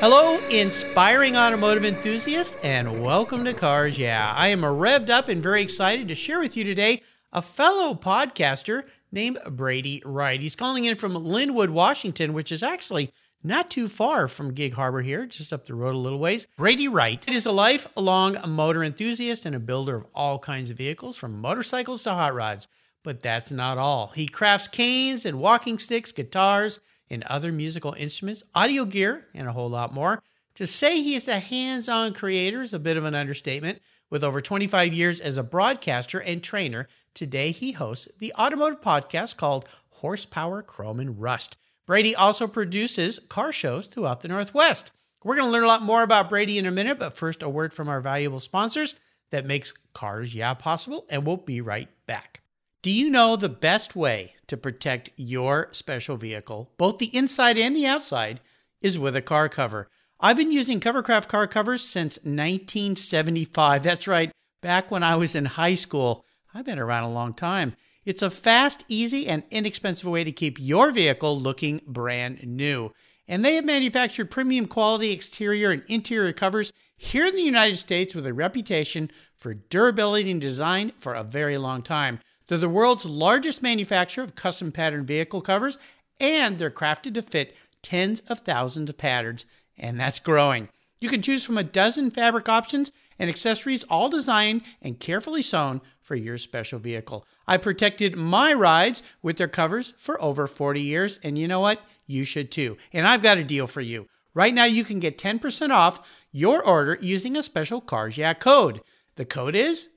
[0.00, 4.32] Hello, inspiring automotive enthusiasts, and welcome to Cars Yeah.
[4.32, 7.02] I am revved up and very excited to share with you today
[7.32, 10.40] a fellow podcaster named Brady Wright.
[10.40, 13.10] He's calling in from Lynnwood, Washington, which is actually
[13.42, 16.46] not too far from Gig Harbor here, just up the road a little ways.
[16.56, 21.16] Brady Wright is a lifelong motor enthusiast and a builder of all kinds of vehicles,
[21.16, 22.68] from motorcycles to hot rods.
[23.02, 24.12] But that's not all.
[24.14, 26.78] He crafts canes and walking sticks, guitars,
[27.10, 30.22] and other musical instruments, audio gear, and a whole lot more.
[30.56, 33.80] To say he is a hands on creator is a bit of an understatement.
[34.10, 39.36] With over 25 years as a broadcaster and trainer, today he hosts the automotive podcast
[39.36, 41.56] called Horsepower, Chrome, and Rust.
[41.86, 44.92] Brady also produces car shows throughout the Northwest.
[45.24, 47.48] We're going to learn a lot more about Brady in a minute, but first, a
[47.48, 48.96] word from our valuable sponsors
[49.30, 52.40] that makes Cars Yeah possible, and we'll be right back.
[52.82, 57.74] Do you know the best way to protect your special vehicle, both the inside and
[57.74, 58.40] the outside,
[58.80, 59.88] is with a car cover?
[60.20, 63.82] I've been using Covercraft car covers since 1975.
[63.82, 66.24] That's right, back when I was in high school.
[66.52, 67.76] I've been around a long time.
[68.04, 72.92] It's a fast, easy, and inexpensive way to keep your vehicle looking brand new.
[73.28, 78.14] And they have manufactured premium quality exterior and interior covers here in the United States
[78.14, 82.18] with a reputation for durability and design for a very long time.
[82.48, 85.78] They're the world's largest manufacturer of custom pattern vehicle covers,
[86.18, 89.44] and they're crafted to fit tens of thousands of patterns,
[89.76, 90.68] and that's growing.
[91.00, 95.80] You can choose from a dozen fabric options and accessories, all designed and carefully sewn
[96.00, 97.24] for your special vehicle.
[97.46, 101.82] I protected my rides with their covers for over 40 years, and you know what?
[102.06, 102.78] You should too.
[102.92, 104.06] And I've got a deal for you.
[104.34, 108.80] Right now, you can get 10% off your order using a special Cars Yeah code.
[109.16, 109.88] The code is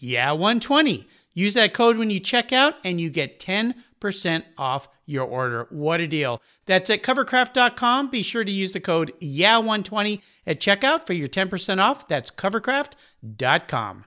[0.00, 1.06] Yeah120.
[1.38, 5.68] Use that code when you check out and you get 10% off your order.
[5.70, 6.42] What a deal.
[6.66, 8.10] That's at covercraft.com.
[8.10, 12.08] Be sure to use the code YEAH120 at checkout for your 10% off.
[12.08, 14.04] That's covercraft.com.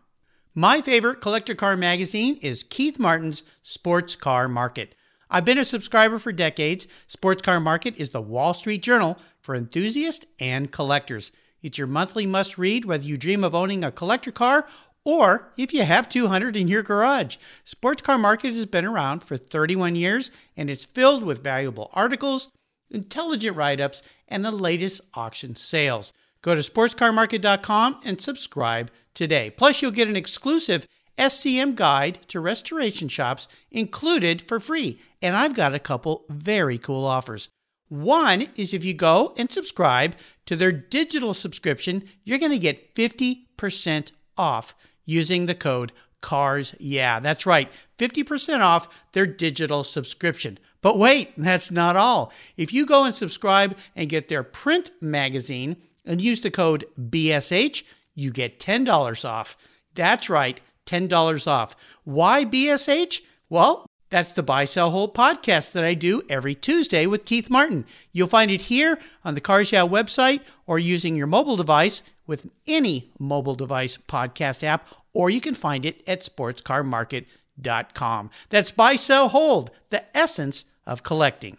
[0.54, 4.94] My favorite collector car magazine is Keith Martin's Sports Car Market.
[5.30, 6.86] I've been a subscriber for decades.
[7.08, 11.32] Sports Car Market is the Wall Street Journal for enthusiasts and collectors.
[11.62, 14.68] It's your monthly must read whether you dream of owning a collector car
[15.04, 17.38] or if you have 200 in your garage.
[17.64, 22.50] Sports Car Market has been around for 31 years and it's filled with valuable articles,
[22.90, 26.14] intelligent write ups, and the latest auction sales.
[26.42, 29.52] Go to sportscarmarket.com and subscribe today.
[29.52, 35.00] Plus, you'll get an exclusive SCM guide to restoration shops included for free.
[35.22, 37.50] And I've got a couple very cool offers.
[37.90, 42.96] One is if you go and subscribe to their digital subscription, you're going to get
[42.96, 44.74] 50% off
[45.06, 45.92] using the code
[46.22, 46.76] CARS.
[46.80, 47.72] Yeah, that's right.
[47.98, 50.60] 50% off their digital subscription.
[50.82, 52.32] But wait, that's not all.
[52.58, 57.84] If you go and subscribe and get their print magazine and use the code BSH,
[58.16, 59.58] you get $10 off.
[59.94, 61.76] That's right, $10 off.
[62.04, 63.22] Why BSH?
[63.50, 67.86] Well, that's the Buy, Sell, Hold podcast that I do every Tuesday with Keith Martin.
[68.12, 72.50] You'll find it here on the Cars Yeah website or using your mobile device with
[72.66, 78.30] any mobile device podcast app, or you can find it at sportscarmarket.com.
[78.50, 81.58] That's Buy, Sell, Hold, the essence of collecting.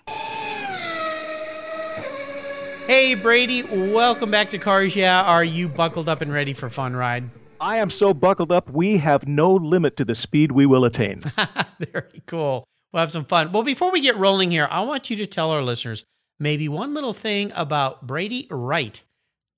[2.87, 5.23] Hey, Brady, welcome back to Cars Yeah.
[5.23, 7.29] Are you buckled up and ready for fun ride?
[7.61, 11.21] I am so buckled up, we have no limit to the speed we will attain.
[11.93, 12.65] Very cool.
[12.95, 13.53] We'll have some fun.
[13.53, 16.07] Well, before we get rolling here, I want you to tell our listeners
[16.41, 19.03] maybe one little thing about Brady Wright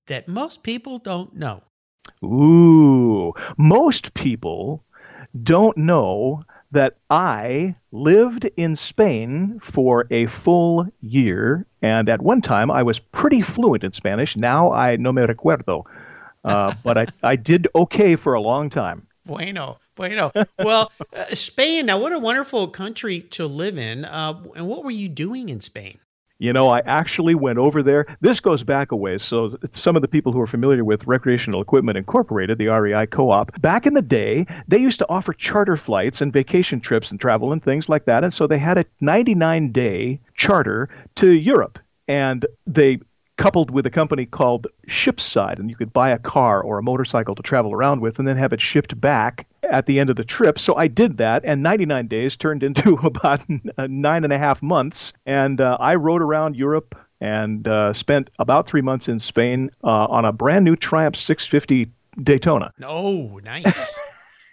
[0.06, 1.62] that most people don't know.
[2.22, 4.84] Ooh, most people
[5.42, 12.70] don't know that I lived in Spain for a full year, and at one time
[12.70, 14.36] I was pretty fluent in Spanish.
[14.36, 15.84] Now I no me recuerdo.
[16.44, 19.06] Uh, but I, I did okay for a long time.
[19.24, 20.32] Bueno, bueno.
[20.58, 24.04] Well, uh, Spain, now what a wonderful country to live in.
[24.04, 25.98] Uh, and what were you doing in Spain?
[26.38, 28.06] You know, I actually went over there.
[28.20, 29.22] This goes back a ways.
[29.22, 33.30] So, some of the people who are familiar with Recreational Equipment Incorporated, the REI co
[33.30, 37.20] op, back in the day, they used to offer charter flights and vacation trips and
[37.20, 38.24] travel and things like that.
[38.24, 41.78] And so they had a 99 day charter to Europe.
[42.08, 42.98] And they
[43.36, 47.34] coupled with a company called Shipside, and you could buy a car or a motorcycle
[47.34, 50.24] to travel around with and then have it shipped back at the end of the
[50.24, 50.58] trip.
[50.58, 53.40] So I did that, and 99 days turned into about
[53.78, 55.12] nine and a half months.
[55.26, 59.86] And uh, I rode around Europe and uh, spent about three months in Spain uh,
[59.86, 61.90] on a brand new Triumph 650
[62.22, 62.72] Daytona.
[62.82, 63.98] Oh, nice.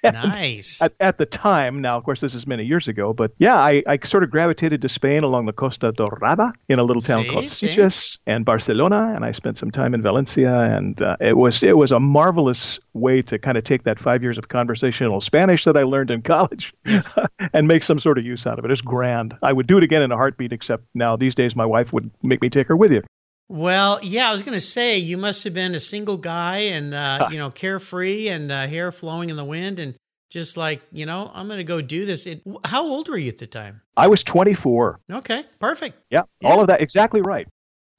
[0.03, 0.81] Nice.
[0.81, 3.83] At, at, the time, now of course this is many years ago, but yeah, I,
[3.88, 7.45] I sort of gravitated to Spain along the Costa Dorada in a little town called
[7.45, 11.77] Sitges and Barcelona, and I spent some time in Valencia, and uh, it was it
[11.77, 15.77] was a marvelous way to kind of take that five years of conversational Spanish that
[15.77, 17.15] I learned in college yes.
[17.53, 18.71] and make some sort of use out of it.
[18.71, 19.36] It's grand.
[19.42, 22.09] I would do it again in a heartbeat, except now these days my wife would
[22.24, 23.03] make me take her with you.
[23.51, 26.94] Well, yeah, I was going to say you must have been a single guy and
[26.94, 29.98] uh, you know carefree and uh, hair flowing in the wind and
[30.30, 32.25] just like you know I'm going to go do this.
[32.25, 33.81] It, how old were you at the time?
[33.98, 35.01] I was 24.
[35.15, 35.98] Okay, perfect.
[36.09, 37.45] Yeah, yeah, all of that exactly right.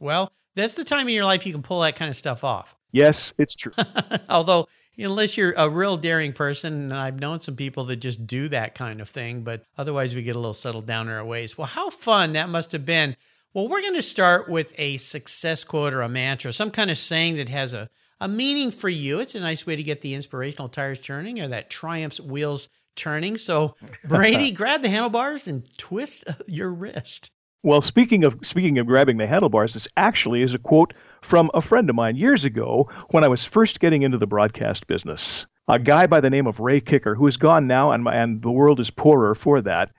[0.01, 2.75] Well, that's the time in your life you can pull that kind of stuff off.
[2.91, 3.73] Yes, it's true.
[4.31, 8.49] Although unless you're a real daring person, and I've known some people that just do
[8.49, 11.59] that kind of thing, but otherwise we get a little settled down in our ways.
[11.59, 13.17] Well, how fun that must have been
[13.55, 16.97] well, we're going to start with a success quote or a mantra, some kind of
[16.97, 17.91] saying that has a,
[18.21, 19.21] a meaning for you.
[19.21, 23.37] It's a nice way to get the inspirational tires turning or that Triumph's wheels turning.
[23.37, 27.31] So, Brady, grab the handlebars and twist your wrist.
[27.63, 31.61] Well, speaking of speaking of grabbing the handlebars, this actually is a quote from a
[31.61, 35.47] friend of mine years ago when I was first getting into the broadcast business.
[35.69, 38.51] A guy by the name of Ray Kicker, who is gone now, and, and the
[38.51, 39.91] world is poorer for that.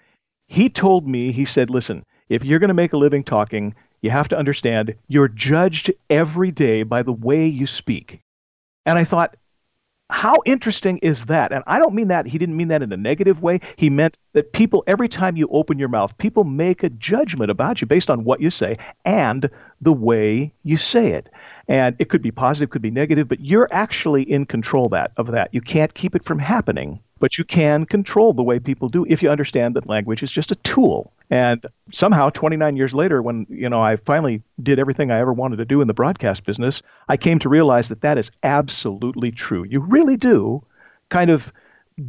[0.48, 4.10] He told me, he said, "Listen, if you're going to make a living talking, you
[4.10, 8.22] have to understand you're judged every day by the way you speak.
[8.86, 9.38] And I thought,
[10.10, 11.54] how interesting is that?
[11.54, 13.62] And I don't mean that, he didn't mean that in a negative way.
[13.78, 17.82] He meant that people, every time you open your mouth, people make a judgment about
[17.82, 19.50] you based on what you say and
[19.82, 21.30] the way you say it.
[21.68, 25.32] And it could be positive, could be negative, but you're actually in control that of
[25.32, 25.54] that.
[25.54, 29.24] You can't keep it from happening but you can control the way people do if
[29.24, 31.14] you understand that language is just a tool.
[31.30, 35.56] And somehow, 29 years later, when you know I finally did everything I ever wanted
[35.56, 39.64] to do in the broadcast business, I came to realize that that is absolutely true.
[39.64, 40.66] You really do
[41.08, 41.54] kind of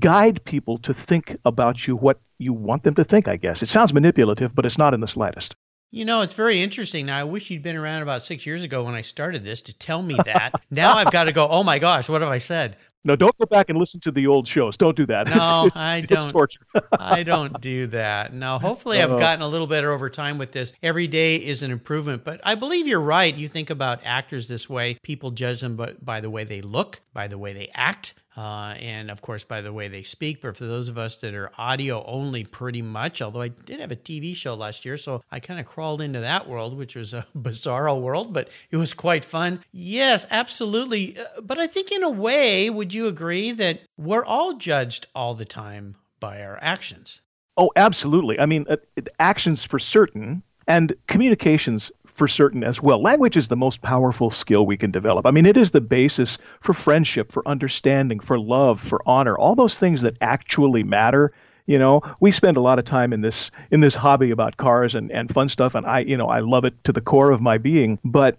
[0.00, 3.28] guide people to think about you what you want them to think.
[3.28, 5.54] I guess it sounds manipulative, but it's not in the slightest.
[5.94, 7.06] You know, it's very interesting.
[7.06, 9.73] Now, I wish you'd been around about six years ago when I started this to
[9.73, 10.50] tell me that.
[10.69, 12.76] now I've got to go, oh my gosh, what have I said?
[13.05, 14.76] No, don't go back and listen to the old shows.
[14.76, 15.29] Don't do that.
[15.35, 16.56] No, it's, it's, I don't.
[16.99, 18.35] I don't do that.
[18.35, 20.73] No, hopefully I've gotten a little better over time with this.
[20.82, 23.35] Every day is an improvement, but I believe you're right.
[23.35, 24.99] You think about actors this way.
[25.02, 28.75] People judge them by, by the way they look, by the way they act, uh,
[28.81, 30.40] and of course, by the way they speak.
[30.40, 33.92] But for those of us that are audio only, pretty much, although I did have
[33.92, 37.14] a TV show last year, so I kind of crawled into that world, which was
[37.14, 39.60] a bizarre world, but it was quite fun.
[39.72, 41.16] Yes, absolutely.
[41.19, 45.34] Uh, but I think, in a way, would you agree that we're all judged all
[45.34, 47.20] the time by our actions?
[47.56, 48.40] Oh, absolutely.
[48.40, 48.76] I mean, uh,
[49.19, 53.02] actions for certain, and communications for certain as well.
[53.02, 55.26] Language is the most powerful skill we can develop.
[55.26, 59.55] I mean, it is the basis for friendship, for understanding, for love, for honor, all
[59.55, 61.32] those things that actually matter.
[61.66, 64.94] You know, we spend a lot of time in this in this hobby about cars
[64.94, 67.40] and, and fun stuff, and I, you know, I love it to the core of
[67.40, 68.38] my being, but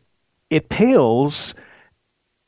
[0.50, 1.54] it pales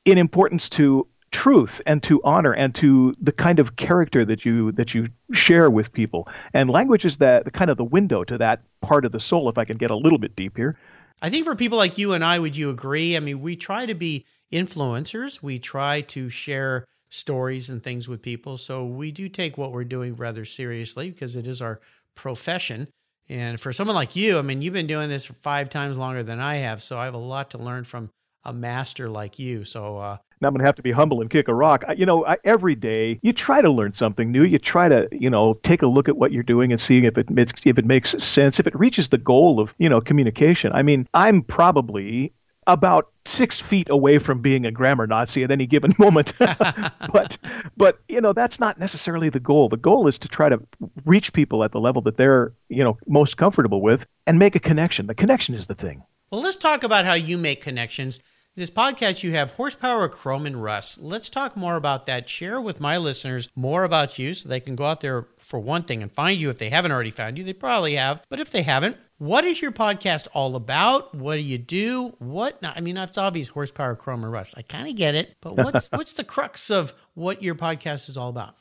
[0.06, 4.72] in importance to truth and to honor and to the kind of character that you
[4.72, 8.62] that you share with people and language is that kind of the window to that
[8.80, 10.78] part of the soul if i can get a little bit deep here
[11.22, 13.16] I think for people like you and I, would you agree?
[13.16, 18.22] I mean, we try to be influencers, we try to share stories and things with
[18.22, 18.58] people.
[18.58, 21.80] So we do take what we're doing rather seriously because it is our
[22.16, 22.88] profession.
[23.30, 26.40] And for someone like you, I mean, you've been doing this five times longer than
[26.40, 26.82] I have.
[26.82, 28.10] So I have a lot to learn from
[28.44, 29.66] a master like you.
[29.66, 31.84] So uh, I'm going to have to be humble and kick a rock.
[31.88, 34.44] I, you know, I, every day you try to learn something new.
[34.44, 37.18] You try to, you know, take a look at what you're doing and seeing if
[37.18, 40.72] it makes, if it makes sense, if it reaches the goal of, you know, communication.
[40.74, 42.34] I mean, I'm probably
[42.68, 46.34] about six feet away from being a grammar Nazi at any given moment.
[46.40, 47.38] but,
[47.76, 49.70] but you know, that's not necessarily the goal.
[49.70, 50.60] The goal is to try to
[51.06, 54.60] reach people at the level that they're, you know, most comfortable with and make a
[54.60, 55.08] connection.
[55.08, 56.04] The connection is the thing.
[56.32, 58.20] Well, let's talk about how you make connections
[58.58, 61.00] this podcast, you have horsepower, chrome, and rust.
[61.00, 62.28] Let's talk more about that.
[62.28, 65.84] Share with my listeners more about you so they can go out there for one
[65.84, 67.44] thing and find you if they haven't already found you.
[67.44, 71.14] They probably have, but if they haven't, what is your podcast all about?
[71.14, 72.16] What do you do?
[72.18, 72.58] What?
[72.64, 74.56] I mean, it's obvious horsepower, chrome, and rust.
[74.58, 78.18] I kind of get it, but what's what's the crux of what your podcast is
[78.18, 78.56] all about?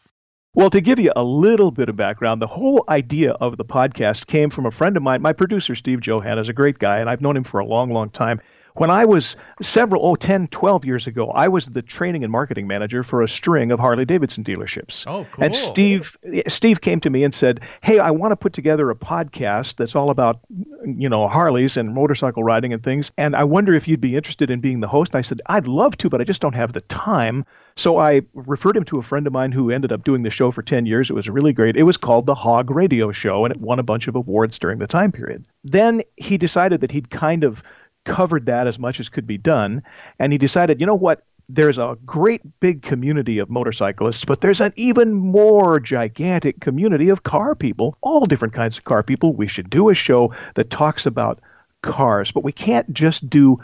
[0.55, 4.27] Well, to give you a little bit of background, the whole idea of the podcast
[4.27, 5.23] came from a friend of mine.
[5.23, 7.91] My producer, Steve Johann, is a great guy, and I've known him for a long,
[7.91, 8.41] long time
[8.77, 12.67] When I was several, oh, 10, 12 years ago, I was the training and marketing
[12.67, 15.05] manager for a string of Harley Davidson dealerships.
[15.07, 15.45] Oh, cool.
[15.45, 16.17] And Steve,
[16.47, 19.97] Steve came to me and said, "Hey, I want to put together a podcast that's
[19.97, 20.41] all about,
[20.85, 23.11] you know, Harleys and motorcycle riding and things.
[23.17, 25.67] And I wonder if you'd be interested in being the host." And I said, "I'd
[25.67, 29.03] love to, but I just don't have the time." So I referred him to a
[29.03, 31.11] friend of mine who ended up doing the show for 10 years.
[31.11, 31.77] It was really great.
[31.77, 34.79] It was called the Hog Radio Show, and it won a bunch of awards during
[34.79, 35.45] the time period.
[35.63, 37.63] Then he decided that he'd kind of
[38.07, 39.83] covered that as much as could be done.
[40.19, 41.25] And he decided, you know what?
[41.49, 47.23] There's a great big community of motorcyclists, but there's an even more gigantic community of
[47.23, 49.35] car people, all different kinds of car people.
[49.35, 51.41] We should do a show that talks about
[51.83, 53.61] cars, but we can't just do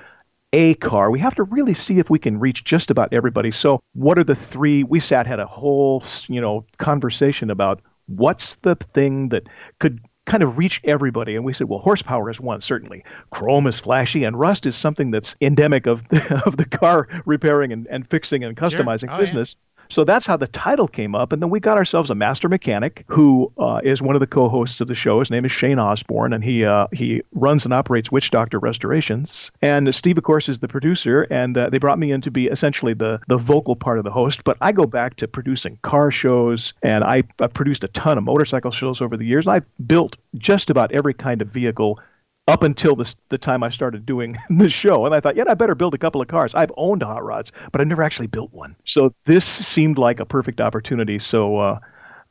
[0.52, 1.10] a car.
[1.10, 3.50] We have to really see if we can reach just about everybody.
[3.50, 4.84] So, what are the three?
[4.84, 9.48] We sat had a whole, you know, conversation about what's the thing that
[9.80, 11.34] could kind of reach everybody.
[11.34, 13.04] And we said, well, horsepower is one, certainly.
[13.30, 17.72] Chrome is flashy, and rust is something that's endemic of the, of the car repairing
[17.72, 19.16] and, and fixing and customizing Sure.
[19.16, 19.56] Oh, business.
[19.88, 21.32] So that's how the title came up.
[21.32, 24.80] And then we got ourselves a master mechanic who uh, is one of the co-hosts
[24.80, 25.20] of the show.
[25.20, 29.50] His name is Shane Osborne, and he uh, he runs and operates Witch Doctor Restorations.
[29.60, 31.22] And Steve, of course, is the producer.
[31.30, 34.10] And uh, they brought me in to be essentially the the vocal part of the
[34.10, 34.44] host.
[34.44, 38.24] But I go back to producing car shows, and I, I've produced a ton of
[38.24, 39.46] motorcycle shows over the years.
[39.46, 41.98] I've built just about every kind of vehicle
[42.48, 45.06] up until this, the time I started doing the show.
[45.06, 46.54] And I thought, yeah, I better build a couple of cars.
[46.54, 48.76] I've owned hot rods, but I've never actually built one.
[48.84, 51.18] So this seemed like a perfect opportunity.
[51.18, 51.78] So uh,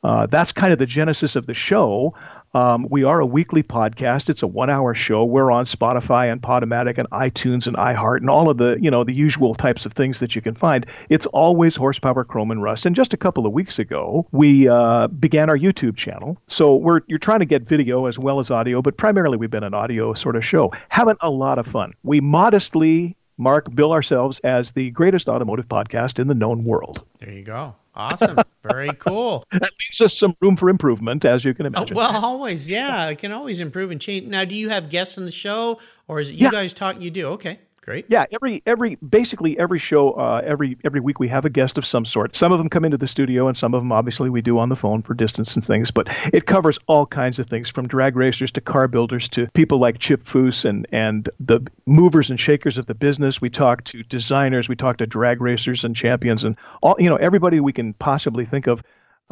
[0.02, 2.14] uh, that's kind of the genesis of the show.
[2.54, 4.28] Um, we are a weekly podcast.
[4.28, 5.24] It's a one-hour show.
[5.24, 9.04] We're on Spotify and Podomatic and iTunes and iHeart and all of the you know
[9.04, 10.84] the usual types of things that you can find.
[11.08, 12.84] It's always horsepower, chrome, and rust.
[12.84, 16.36] And just a couple of weeks ago, we uh, began our YouTube channel.
[16.46, 19.64] So we're you're trying to get video as well as audio, but primarily we've been
[19.64, 20.72] an audio sort of show.
[20.90, 21.94] Having a lot of fun.
[22.02, 27.02] We modestly mark bill ourselves as the greatest automotive podcast in the known world.
[27.18, 27.76] There you go.
[27.94, 28.38] Awesome.
[28.62, 29.44] Very cool.
[29.52, 31.96] That leaves us some room for improvement, as you can Oh, imagine.
[31.96, 33.04] well, always, yeah.
[33.06, 34.26] I can always improve and change.
[34.28, 36.50] Now, do you have guests on the show, or is it you Yeah.
[36.50, 37.00] guys talk?
[37.00, 37.26] You do.
[37.32, 38.06] Okay, great.
[38.08, 41.84] Yeah, every every basically every show, uh, every every week we have a guest of
[41.84, 42.36] some sort.
[42.36, 44.68] Some of them come into the studio, and some of them obviously we do on
[44.68, 45.90] the phone for distance and things.
[45.90, 49.78] But it covers all kinds of things, from drag racers to car builders to people
[49.78, 53.40] like Chip Foose and and the movers and shakers of the business.
[53.40, 57.16] We talk to designers, we talk to drag racers and champions, and all you know
[57.16, 58.82] everybody we can possibly think of.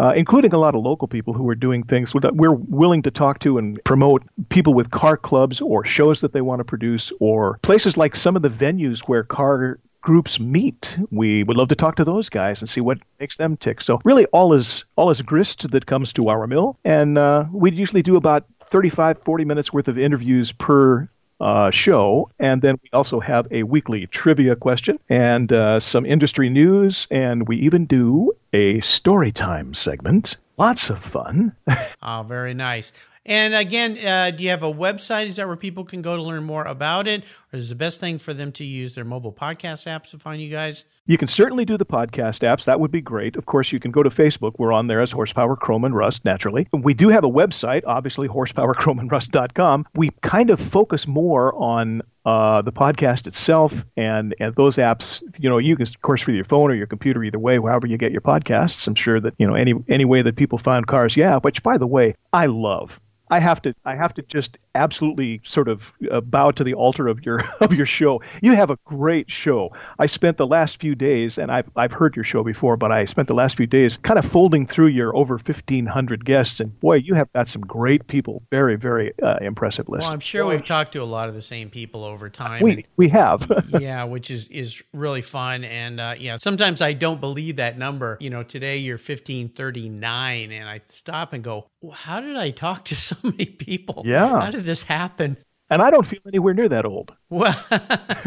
[0.01, 3.11] Uh, including a lot of local people who are doing things that we're willing to
[3.11, 7.13] talk to and promote people with car clubs or shows that they want to produce
[7.21, 10.97] or places like some of the venues where car groups meet.
[11.11, 13.83] We would love to talk to those guys and see what makes them tick.
[13.83, 16.79] So really all is all is grist that comes to our mill.
[16.83, 22.29] And uh, we usually do about 35, 40 minutes worth of interviews per uh, show.
[22.39, 27.07] And then we also have a weekly trivia question and uh, some industry news.
[27.11, 30.37] And we even do a story time segment.
[30.61, 31.57] Lots of fun.
[32.03, 32.93] Oh, very nice.
[33.25, 35.27] And again, uh, do you have a website?
[35.27, 37.25] Is that where people can go to learn more about it?
[37.51, 40.43] Or is the best thing for them to use their mobile podcast apps to find
[40.43, 40.85] you guys?
[41.07, 42.65] You can certainly do the podcast apps.
[42.65, 43.37] That would be great.
[43.37, 44.53] Of course, you can go to Facebook.
[44.59, 46.69] We're on there as Horsepower, Chrome, and Rust, naturally.
[46.73, 49.87] We do have a website, obviously, horsepowerchromeandrust.com.
[49.95, 55.23] We kind of focus more on uh, the podcast itself and, and those apps.
[55.39, 57.87] You know, you can, of course, for your phone or your computer, either way, however
[57.87, 58.87] you get your podcasts.
[58.87, 61.79] I'm sure that, you know, any, any way that people find cars, yeah, which, by
[61.79, 63.01] the way, I love.
[63.31, 67.07] I have to I have to just absolutely sort of uh, bow to the altar
[67.07, 68.23] of your of your show.
[68.43, 69.73] You have a great show.
[69.99, 73.05] I spent the last few days, and I've I've heard your show before, but I
[73.05, 76.79] spent the last few days kind of folding through your over fifteen hundred guests, and
[76.81, 78.43] boy, you have got some great people.
[78.51, 80.03] Very very uh, impressive list.
[80.03, 82.63] Well, I'm sure we've talked to a lot of the same people over time.
[82.63, 83.51] we we have.
[83.81, 85.65] yeah, which is is really fun.
[85.65, 88.19] And uh, yeah, sometimes I don't believe that number.
[88.21, 92.85] You know, today you're 1539, and I stop and go, "Well, how did I talk
[92.87, 94.03] to so many people?
[94.07, 94.41] Yeah.
[94.41, 95.37] how did this happen?
[95.71, 97.15] and I don't feel anywhere near that old.
[97.31, 97.55] Well,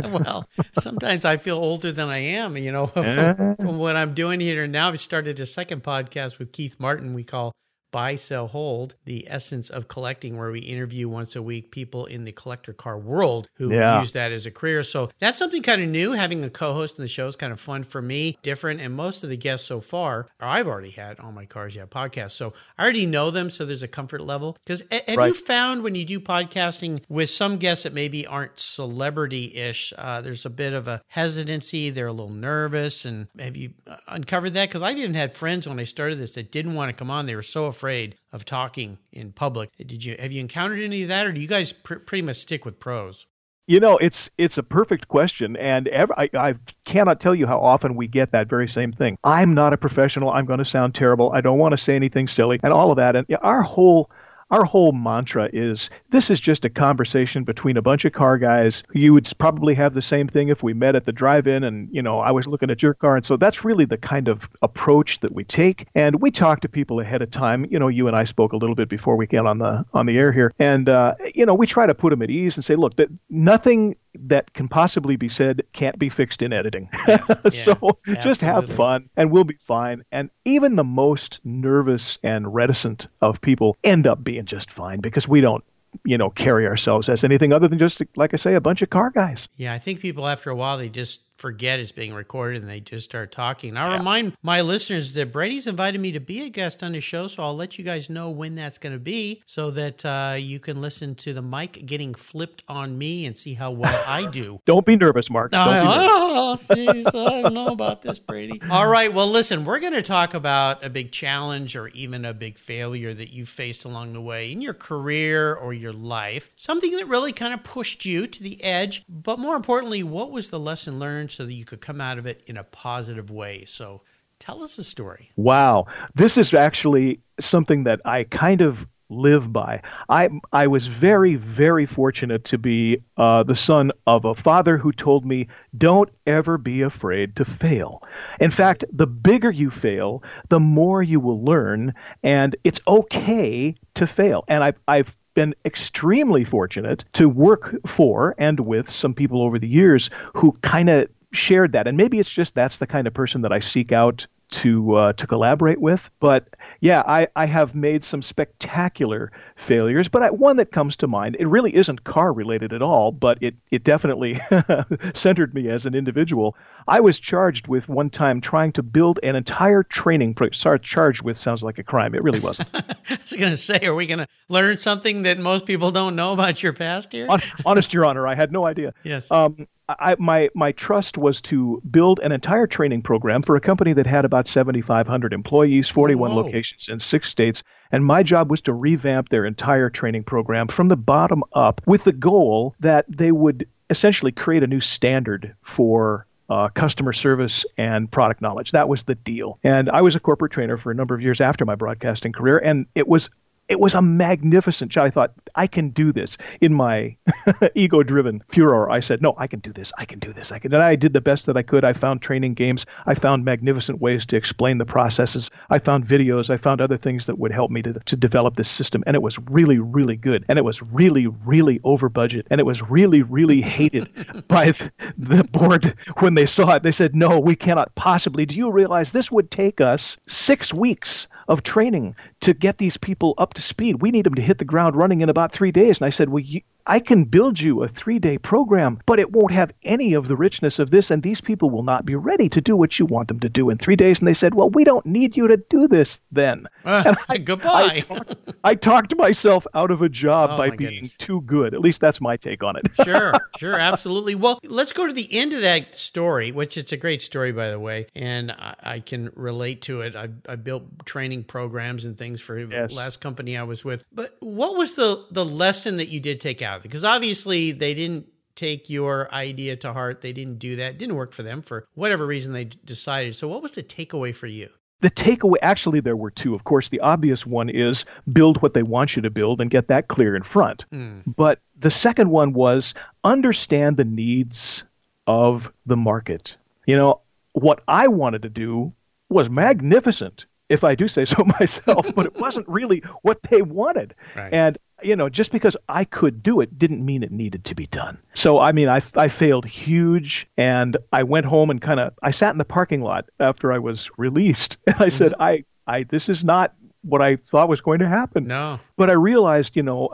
[0.02, 2.56] well, sometimes I feel older than I am.
[2.56, 4.88] You know, from, from what I'm doing here now.
[4.88, 7.14] I've started a second podcast with Keith Martin.
[7.14, 7.52] We call
[7.94, 12.26] Buy, Sell, Hold: The Essence of Collecting, where we interview once a week people in
[12.26, 14.02] the collector car world who Yeah.
[14.02, 14.84] use that as a career.
[14.84, 16.12] So that's something kind of new.
[16.12, 18.82] Having a co-host in the show is kind of fun for me, different.
[18.82, 21.86] And most of the guests so far, or I've already had on my Cars Yeah
[21.86, 23.50] podcast, so I already know them.
[23.50, 24.58] So there's a comfort level.
[24.66, 29.94] Because have you found when you do podcasting with some guests that maybe aren't celebrity-ish,
[29.98, 31.92] uh, there's a bit of a hesitancy.
[31.92, 33.06] They're a little nervous.
[33.06, 34.70] And have you uh, uncovered that?
[34.70, 37.28] Because I've even had friends when I started this that didn't want to come on.
[37.28, 37.83] They were so afraid
[38.32, 39.70] of talking in public.
[39.78, 42.38] Did you have you encountered any of that, or do you guys pr- pretty much
[42.38, 43.26] stick with pros?
[43.66, 47.96] You know, it's it's a perfect question, and I, I cannot tell you how often
[47.96, 49.18] we get that very same thing.
[49.24, 50.30] I'm not a professional.
[50.32, 51.32] I'm going to sound terrible.
[51.34, 53.16] I don't want to say anything silly, and all of that.
[53.16, 54.12] And our whole
[54.54, 58.84] our whole mantra is this is just a conversation between a bunch of car guys.
[58.94, 62.04] You would probably have the same thing if we met at the drive-in and, you
[62.04, 63.16] know, I was looking at your car.
[63.16, 65.88] And so that's really the kind of approach that we take.
[65.96, 67.66] And we talk to people ahead of time.
[67.72, 70.06] You know, you and I spoke a little bit before we get on the on
[70.06, 70.54] the air here.
[70.60, 73.10] And uh, you know, we try to put them at ease and say, look, that
[73.32, 76.90] nothing that can possibly be said can't be fixed in editing.
[77.08, 80.04] Yes, so yeah, just have fun and we'll be fine.
[80.12, 85.28] And even the most nervous and reticent of people end up being just fine because
[85.28, 85.64] we don't
[86.06, 88.90] you know carry ourselves as anything other than just like i say a bunch of
[88.90, 92.62] car guys yeah i think people after a while they just forget it's being recorded
[92.62, 93.76] and they just start talking.
[93.76, 93.98] I yeah.
[93.98, 97.44] remind my listeners that Brady's invited me to be a guest on his show, so
[97.44, 100.80] I'll let you guys know when that's going to be so that uh, you can
[100.80, 104.62] listen to the mic getting flipped on me and see how well I do.
[104.66, 105.52] Don't be nervous, Mark.
[105.52, 108.62] Don't uh, oh, jeez, I don't know about this, Brady.
[108.72, 112.34] All right, well, listen, we're going to talk about a big challenge or even a
[112.34, 116.96] big failure that you faced along the way in your career or your life, something
[116.96, 120.60] that really kind of pushed you to the edge, but more importantly, what was the
[120.60, 123.66] lesson learned so that you could come out of it in a positive way.
[123.66, 124.02] So
[124.40, 125.32] tell us a story.
[125.36, 125.88] Wow.
[126.16, 129.82] This is actually something that I kind of live by.
[130.10, 134.92] I I was very very fortunate to be uh, the son of a father who
[134.92, 135.48] told me,
[135.78, 138.04] "Don't ever be afraid to fail."
[138.40, 144.08] In fact, the bigger you fail, the more you will learn, and it's okay to
[144.08, 144.44] fail.
[144.48, 149.68] And I've I've been extremely fortunate to work for and with some people over the
[149.68, 151.88] years who kind of shared that.
[151.88, 155.14] And maybe it's just that's the kind of person that I seek out to uh,
[155.14, 156.10] to collaborate with.
[156.20, 161.08] But yeah, I, I have made some spectacular failures, but I, one that comes to
[161.08, 161.38] mind.
[161.40, 164.40] It really isn't car related at all, but it it definitely
[165.16, 166.56] centered me as an individual.
[166.88, 170.36] I was charged with one time trying to build an entire training.
[170.36, 172.14] Pro- sorry, charged with sounds like a crime.
[172.14, 172.70] It really wasn't.
[172.74, 176.16] I was going to say, are we going to learn something that most people don't
[176.16, 177.28] know about your past here?
[177.66, 178.94] Honest, Your Honor, I had no idea.
[179.04, 179.32] Yes.
[179.32, 183.94] Um, I, my my trust was to build an entire training program for a company
[183.94, 186.38] that had about 7,500 employees, 41 Whoa.
[186.38, 190.88] locations in six states, and my job was to revamp their entire training program from
[190.88, 196.26] the bottom up, with the goal that they would essentially create a new standard for
[196.50, 198.72] uh, customer service and product knowledge.
[198.72, 199.60] That was the deal.
[199.64, 202.58] And I was a corporate trainer for a number of years after my broadcasting career,
[202.58, 203.30] and it was
[203.70, 205.06] it was a magnificent shot.
[205.06, 206.38] I thought, I can do this.
[206.60, 207.16] In my
[207.76, 209.92] ego driven furor, I said, No, I can do this.
[209.98, 210.52] I can do this.
[210.52, 210.74] I can.
[210.74, 211.86] And I did the best that I could.
[211.86, 212.86] I found training games.
[213.06, 215.50] I found magnificent ways to explain the processes.
[215.70, 216.50] I found videos.
[216.50, 219.04] I found other things that would help me to, to develop this system.
[219.08, 220.46] And it was really, really good.
[220.50, 222.48] And it was really, really over budget.
[222.50, 224.10] And it was really, really hated
[224.48, 224.74] by
[225.18, 226.84] the board when they saw it.
[226.84, 228.46] They said, No, we cannot possibly.
[228.46, 233.34] Do you realize this would take us six weeks of training to get these people
[233.38, 234.02] up to speed.
[234.02, 235.98] We need them to hit the ground running in about three days.
[235.98, 239.32] And I said, Well, you, I can build you a three day program, but it
[239.32, 242.50] won't have any of the richness of this, and these people will not be ready
[242.50, 244.20] to do what you want them to do in three days.
[244.20, 246.68] And they said, Well, we don't need you to do this then.
[246.94, 247.70] Uh, I, goodbye.
[247.72, 251.16] I talked, I talked, myself out of a job oh, by being goodness.
[251.16, 251.74] too good.
[251.74, 252.86] At least that's my take on it.
[253.04, 254.36] sure, sure, absolutely.
[254.36, 257.72] Well, let's go to the end of that story, which it's a great story, by
[257.72, 260.16] the way, and I, I can relate to it.
[260.16, 262.92] I, I, built training programs and things for yes.
[262.92, 264.04] the last company I was with.
[264.12, 266.80] But what was the, the lesson that you did take out?
[266.80, 266.90] Of it?
[266.90, 270.22] Because obviously they didn't take your idea to heart.
[270.22, 270.94] They didn't do that.
[270.94, 273.36] It didn't work for them for whatever reason they decided.
[273.36, 274.70] So, what was the takeaway for you?
[275.00, 276.56] The takeaway, actually, there were two.
[276.56, 279.88] Of course, the obvious one is build what they want you to build and get
[279.90, 280.86] that clear in front.
[280.94, 281.24] Mm.
[281.36, 282.94] But the second one was
[283.26, 284.84] understand the needs
[285.28, 286.56] of the market.
[286.86, 287.20] You know,
[287.52, 288.94] what I wanted to do
[289.30, 294.16] was magnificent, if I do say so myself, but it wasn't really what they wanted.
[294.36, 294.54] Right.
[294.54, 297.88] And you know, just because I could do it didn't mean it needed to be
[297.88, 298.18] done.
[298.34, 302.32] So, I mean, I, I failed huge and I went home and kind of, I
[302.32, 305.18] sat in the parking lot after I was released and I mm-hmm.
[305.18, 308.48] said, I, I, this is not what I thought was going to happen.
[308.48, 308.80] No.
[308.96, 310.10] But I realized, you know,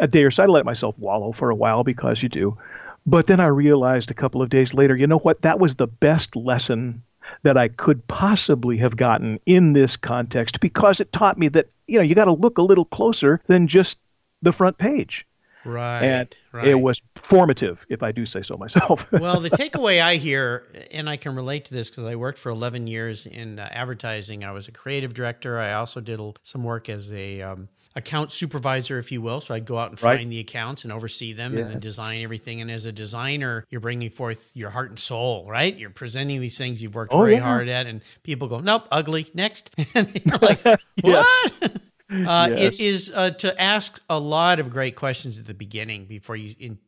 [0.00, 2.58] a day or so I let myself wallow for a while because you do.
[3.06, 5.42] But then I realized a couple of days later, you know what?
[5.42, 7.02] That was the best lesson
[7.42, 11.98] that I could possibly have gotten in this context because it taught me that, you
[11.98, 13.98] know, you got to look a little closer than just
[14.42, 15.26] the front page.
[15.64, 16.02] Right.
[16.02, 16.66] And right.
[16.66, 19.06] it was formative, if I do say so myself.
[19.12, 22.50] well, the takeaway I hear, and I can relate to this because I worked for
[22.50, 24.44] 11 years in uh, advertising.
[24.44, 25.58] I was a creative director.
[25.58, 29.40] I also did some work as a um, account supervisor, if you will.
[29.40, 30.18] So I'd go out and Right.
[30.18, 32.60] find the accounts and oversee them and then design everything.
[32.60, 35.76] And as a designer, you're bringing forth your heart and soul, right?
[35.76, 37.40] You're presenting these things you've worked Oh, very yeah.
[37.42, 40.64] hard at, and people go, "Nope, ugly." Next, and you're like,
[41.02, 41.52] "What?"
[42.10, 42.74] Uh, Yes.
[42.74, 46.54] It is uh, to ask a lot of great questions at the beginning before you
[46.58, 46.78] in,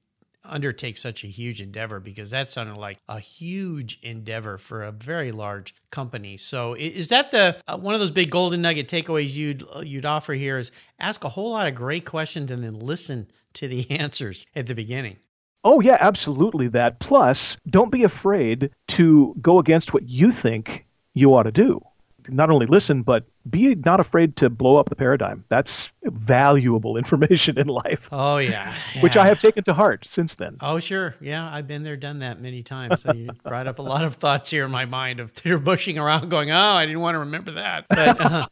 [0.44, 5.33] undertake such a huge endeavor because that sounded like a huge endeavor for a very
[5.33, 6.37] large company.
[6.37, 10.07] So is that the uh, one of those big golden nugget takeaways you'd uh, you'd
[10.07, 13.90] offer here is ask a whole lot of great questions and then listen to the
[13.98, 15.18] answers at the beginning.
[15.66, 16.98] Oh, yeah, absolutely that.
[17.00, 21.80] Plus, don't be afraid to go against what you think you ought to do.
[22.29, 25.45] Not only listen, but be not afraid to blow up the paradigm.
[25.49, 30.57] That's valuable information in life, Oh yeah, which I have taken to heart since then.
[30.61, 31.15] Oh, sure.
[31.21, 33.03] Yeah, I've been there, done that many times.
[33.03, 35.99] So you brought up a lot of thoughts here in my mind of they're bushing
[35.99, 37.87] around going, oh, I didn't want to remember that.
[37.89, 38.47] But uh,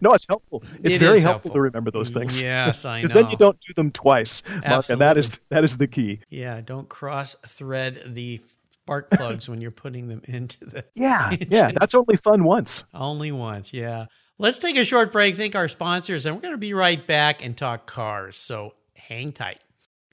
[0.00, 0.62] No, it's helpful.
[0.82, 1.50] It's It very is helpful, helpful.
[1.54, 2.40] to remember those things.
[2.40, 3.08] yes, I know.
[3.08, 6.20] Because then you don't do them twice, Mark, and that is that is the key.
[6.30, 8.40] Yeah, don't cross thread the
[8.84, 11.48] spark plugs when you're putting them into the Yeah, engine.
[11.50, 12.84] yeah, that's only fun once.
[12.92, 14.06] Only once, yeah.
[14.38, 17.44] Let's take a short break, thank our sponsors, and we're going to be right back
[17.44, 18.36] and talk cars.
[18.36, 19.60] So hang tight.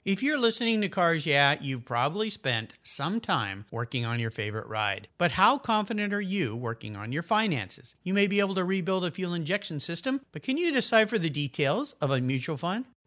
[0.04, 4.66] If you're listening to Cars Yeah, you've probably spent some time working on your favorite
[4.66, 5.08] ride.
[5.18, 7.94] But how confident are you working on your finances?
[8.02, 11.28] You may be able to rebuild a fuel injection system, but can you decipher the
[11.28, 12.86] details of a mutual fund?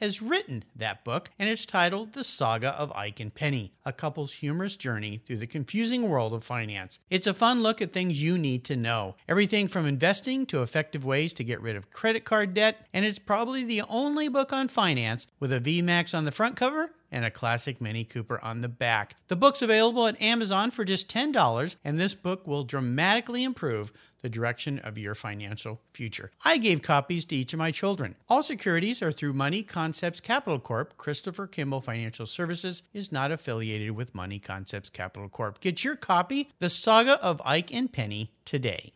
[0.00, 4.34] has written that book, and it's titled The Saga of Ike and Penny, a couple's
[4.34, 6.98] humorous journey through the confusing world of finance.
[7.10, 11.04] It's a fun look at things you need to know everything from investing to effective
[11.04, 14.68] ways to get rid of credit card debt, and it's probably the only book on
[14.68, 18.68] finance with a VMAX on the front cover and a classic Mini Cooper on the
[18.68, 19.16] back.
[19.28, 24.28] The book's available at Amazon for just $10, and this book will dramatically improve the
[24.28, 26.30] direction of your financial future.
[26.44, 28.16] I gave copies to each of my children.
[28.28, 30.96] All securities are through Money Concepts Capital Corp.
[30.96, 35.60] Christopher Kimball Financial Services is not affiliated with Money Concepts Capital Corp.
[35.60, 38.92] Get your copy, The Saga of Ike and Penny, today.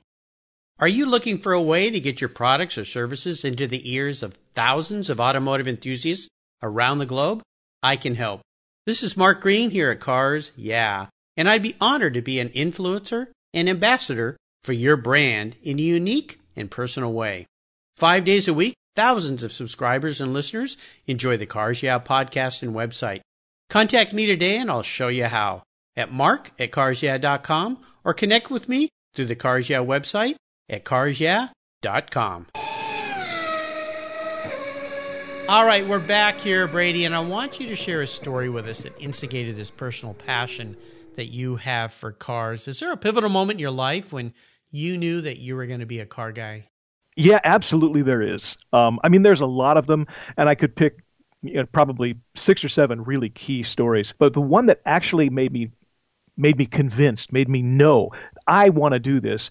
[0.78, 4.22] Are you looking for a way to get your products or services into the ears
[4.22, 6.28] of thousands of automotive enthusiasts
[6.62, 7.42] around the globe?
[7.82, 8.40] I can help.
[8.84, 11.06] This is Mark Green here at Cars Yeah,
[11.36, 15.82] and I'd be honored to be an influencer and ambassador for your brand in a
[15.82, 17.46] unique and personal way.
[17.96, 22.74] Five days a week, thousands of subscribers and listeners enjoy the Cars Yeah podcast and
[22.74, 23.20] website.
[23.70, 25.62] Contact me today and I'll show you how
[25.96, 30.36] at mark at carsyeah.com or connect with me through the Cars Yeah website
[30.68, 32.46] at carsyeah.com.
[35.48, 38.66] All right, we're back here, Brady, and I want you to share a story with
[38.68, 40.76] us that instigated this personal passion
[41.16, 42.68] that you have for cars.
[42.68, 44.32] Is there a pivotal moment in your life when
[44.72, 46.68] you knew that you were going to be a car guy?
[47.16, 48.56] Yeah, absolutely, there is.
[48.72, 50.06] Um, I mean, there's a lot of them,
[50.36, 51.04] and I could pick
[51.42, 54.14] you know, probably six or seven really key stories.
[54.18, 55.70] But the one that actually made me
[56.38, 58.10] made me convinced, made me know
[58.46, 59.50] I want to do this.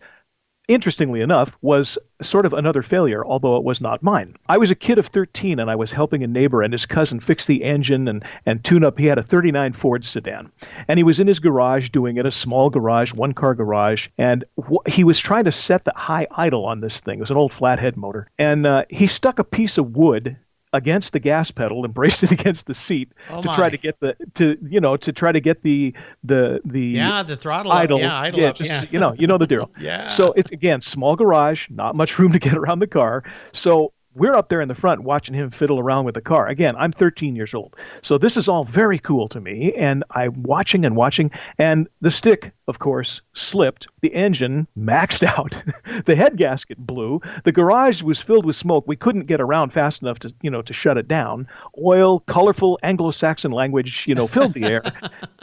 [0.72, 4.38] Interestingly enough, was sort of another failure, although it was not mine.
[4.48, 7.20] I was a kid of 13 and I was helping a neighbor and his cousin
[7.20, 8.98] fix the engine and, and tune up.
[8.98, 10.50] He had a 39 Ford sedan.
[10.88, 14.08] And he was in his garage doing it, a small garage, one car garage.
[14.18, 17.18] And wh- he was trying to set the high idle on this thing.
[17.18, 18.30] It was an old flathead motor.
[18.40, 20.38] And uh, he stuck a piece of wood
[20.74, 23.56] against the gas pedal and braced it against the seat Oh, to my.
[23.56, 27.24] try to get the to you know to try to get the the the Yeah,
[27.24, 28.02] the throttle idle up.
[28.04, 28.56] Yeah, idle up.
[28.56, 28.86] just, yeah.
[28.90, 30.10] you know you know the deal Yeah.
[30.16, 34.36] so it's again small garage not much room to get around the car so we're
[34.36, 36.48] up there in the front watching him fiddle around with the car.
[36.48, 37.76] Again i'm 13 years old.
[38.02, 42.12] So this is all very cool to me and i'm watching and watching and the
[42.12, 43.88] stick of course slipped.
[44.02, 45.62] The engine maxed out.
[46.06, 47.22] The head gasket blew.
[47.44, 48.86] The garage was filled with smoke.
[48.88, 51.48] We couldn't get around fast enough to you know to shut it down.
[51.84, 54.84] Oil colorful anglo-saxon language you know filled the air.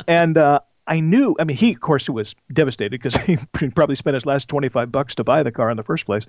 [0.07, 1.37] And uh I knew.
[1.39, 3.37] I mean, he, of course, was devastated because he
[3.71, 6.27] probably spent his last twenty-five bucks to buy the car in the first place.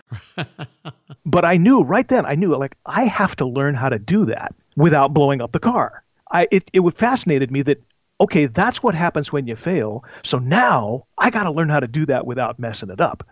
[1.25, 2.25] but I knew right then.
[2.25, 5.59] I knew like I have to learn how to do that without blowing up the
[5.59, 6.03] car.
[6.31, 7.81] I it it fascinated me that
[8.21, 10.03] okay, that's what happens when you fail.
[10.23, 13.25] So now I got to learn how to do that without messing it up.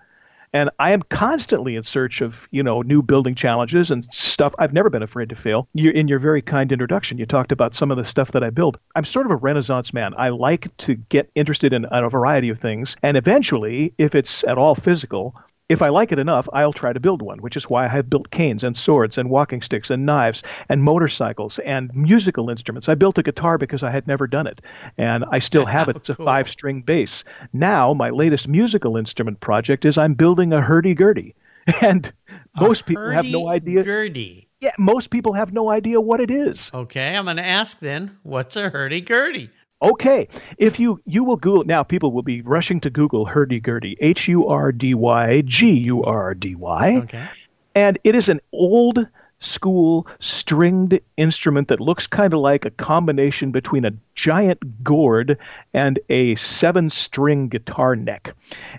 [0.53, 4.53] And I am constantly in search of, you know, new building challenges and stuff.
[4.59, 5.67] I've never been afraid to fail.
[5.73, 8.49] You, in your very kind introduction, you talked about some of the stuff that I
[8.49, 8.79] build.
[8.95, 10.13] I'm sort of a renaissance man.
[10.17, 12.95] I like to get interested in a variety of things.
[13.03, 15.35] And eventually, if it's at all physical,
[15.69, 18.09] if I like it enough, I'll try to build one, which is why I have
[18.09, 22.87] built canes and swords and walking sticks and knives and motorcycles and musical instruments.
[22.87, 24.61] I built a guitar because I had never done it,
[24.97, 25.95] and I still have it.
[25.95, 26.25] Oh, it's a cool.
[26.25, 27.23] five string bass.
[27.51, 31.35] Now, my latest musical instrument project is I'm building a hurdy-gurdy.
[31.81, 32.13] And
[32.57, 33.83] most people have no idea.
[33.83, 34.47] Gurdy.
[34.61, 36.71] Yeah, most people have no idea what it is.
[36.73, 39.49] Okay, I'm going to ask then, what's a hurdy-gurdy?
[39.81, 43.95] Okay, if you you will Google now, people will be rushing to Google hurdy gurdy,
[43.99, 47.27] H U R D Y G U R D Y, okay,
[47.75, 49.07] and it is an old
[49.39, 55.37] school stringed instrument that looks kind of like a combination between a giant gourd
[55.75, 58.35] and a seven string guitar neck,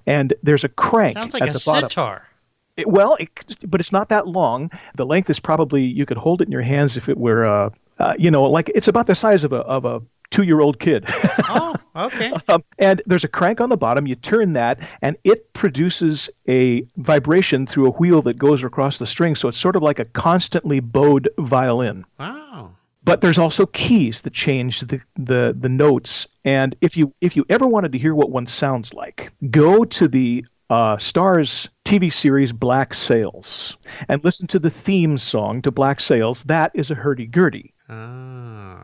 [0.06, 1.14] and there's a crank.
[1.14, 1.90] Sounds like at a the bottom.
[1.90, 2.28] sitar.
[2.76, 3.30] It, well, it,
[3.66, 4.70] but it's not that long.
[4.96, 7.70] The length is probably you could hold it in your hands if it were, uh,
[7.98, 10.78] uh, you know, like it's about the size of a of a two year old
[10.78, 11.04] kid.
[11.08, 12.32] oh, okay.
[12.48, 14.06] Um, and there's a crank on the bottom.
[14.06, 19.06] You turn that, and it produces a vibration through a wheel that goes across the
[19.06, 19.34] string.
[19.34, 22.04] So it's sort of like a constantly bowed violin.
[22.18, 22.72] Wow.
[23.04, 26.26] But there's also keys that change the, the, the notes.
[26.44, 30.08] And if you if you ever wanted to hear what one sounds like, go to
[30.08, 33.76] the uh, Starz TV series Black Sails
[34.08, 36.42] and listen to the theme song to Black Sails.
[36.44, 37.72] That is a hurdy-gurdy.
[37.88, 38.27] Oh,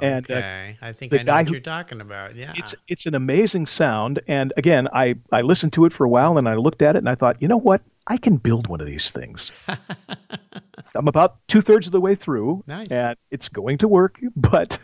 [0.04, 0.78] and, uh, okay.
[0.80, 2.36] Uh, I think I know what who, you're talking about.
[2.36, 2.52] Yeah.
[2.56, 4.20] It's it's an amazing sound.
[4.28, 6.98] And again, I, I listened to it for a while and I looked at it
[6.98, 7.82] and I thought, you know what?
[8.06, 9.50] I can build one of these things.
[10.94, 12.62] I'm about two thirds of the way through.
[12.66, 12.88] Nice.
[12.88, 14.78] And it's going to work, but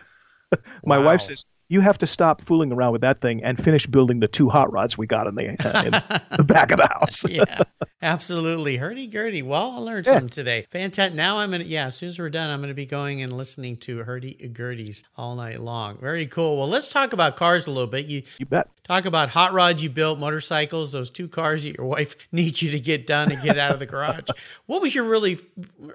[0.84, 1.04] my wow.
[1.04, 4.26] wife says, you have to stop fooling around with that thing and finish building the
[4.26, 5.92] two hot rods we got in the, uh, in
[6.36, 7.24] the back of the house.
[7.28, 7.62] yeah,
[8.02, 8.76] absolutely.
[8.76, 9.40] Hurdy gurdy.
[9.40, 10.14] Well, I learned yeah.
[10.14, 10.66] something today.
[10.70, 11.14] Fantastic.
[11.14, 13.22] Now I'm going to, yeah, as soon as we're done, I'm going to be going
[13.22, 15.96] and listening to hurdy gurdies all night long.
[15.98, 16.56] Very cool.
[16.56, 18.06] Well, let's talk about cars a little bit.
[18.06, 18.68] You, you bet.
[18.82, 22.72] Talk about hot rods you built, motorcycles, those two cars that your wife needs you
[22.72, 24.24] to get done and get out of the garage.
[24.66, 25.38] what was your really,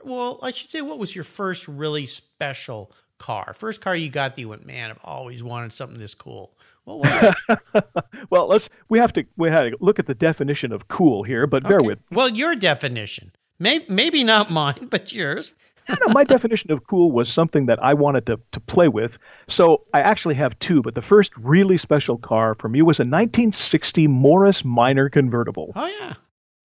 [0.06, 3.54] well, I should say, what was your first really special car?
[3.54, 6.54] First car you got that you went, man, I've always wanted something this cool.
[6.84, 7.84] What was it?
[8.30, 11.48] well, let's we have to we had to look at the definition of cool here,
[11.48, 12.00] but bear with.
[12.12, 13.32] Well, your definition.
[13.60, 15.54] Maybe, maybe not mine, but yours.
[15.88, 19.18] no, my definition of cool was something that I wanted to, to play with.
[19.48, 23.04] So I actually have two, but the first really special car for me was a
[23.04, 25.72] 1960 Morris Minor convertible.
[25.76, 26.14] Oh, yeah.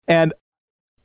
[0.08, 0.32] And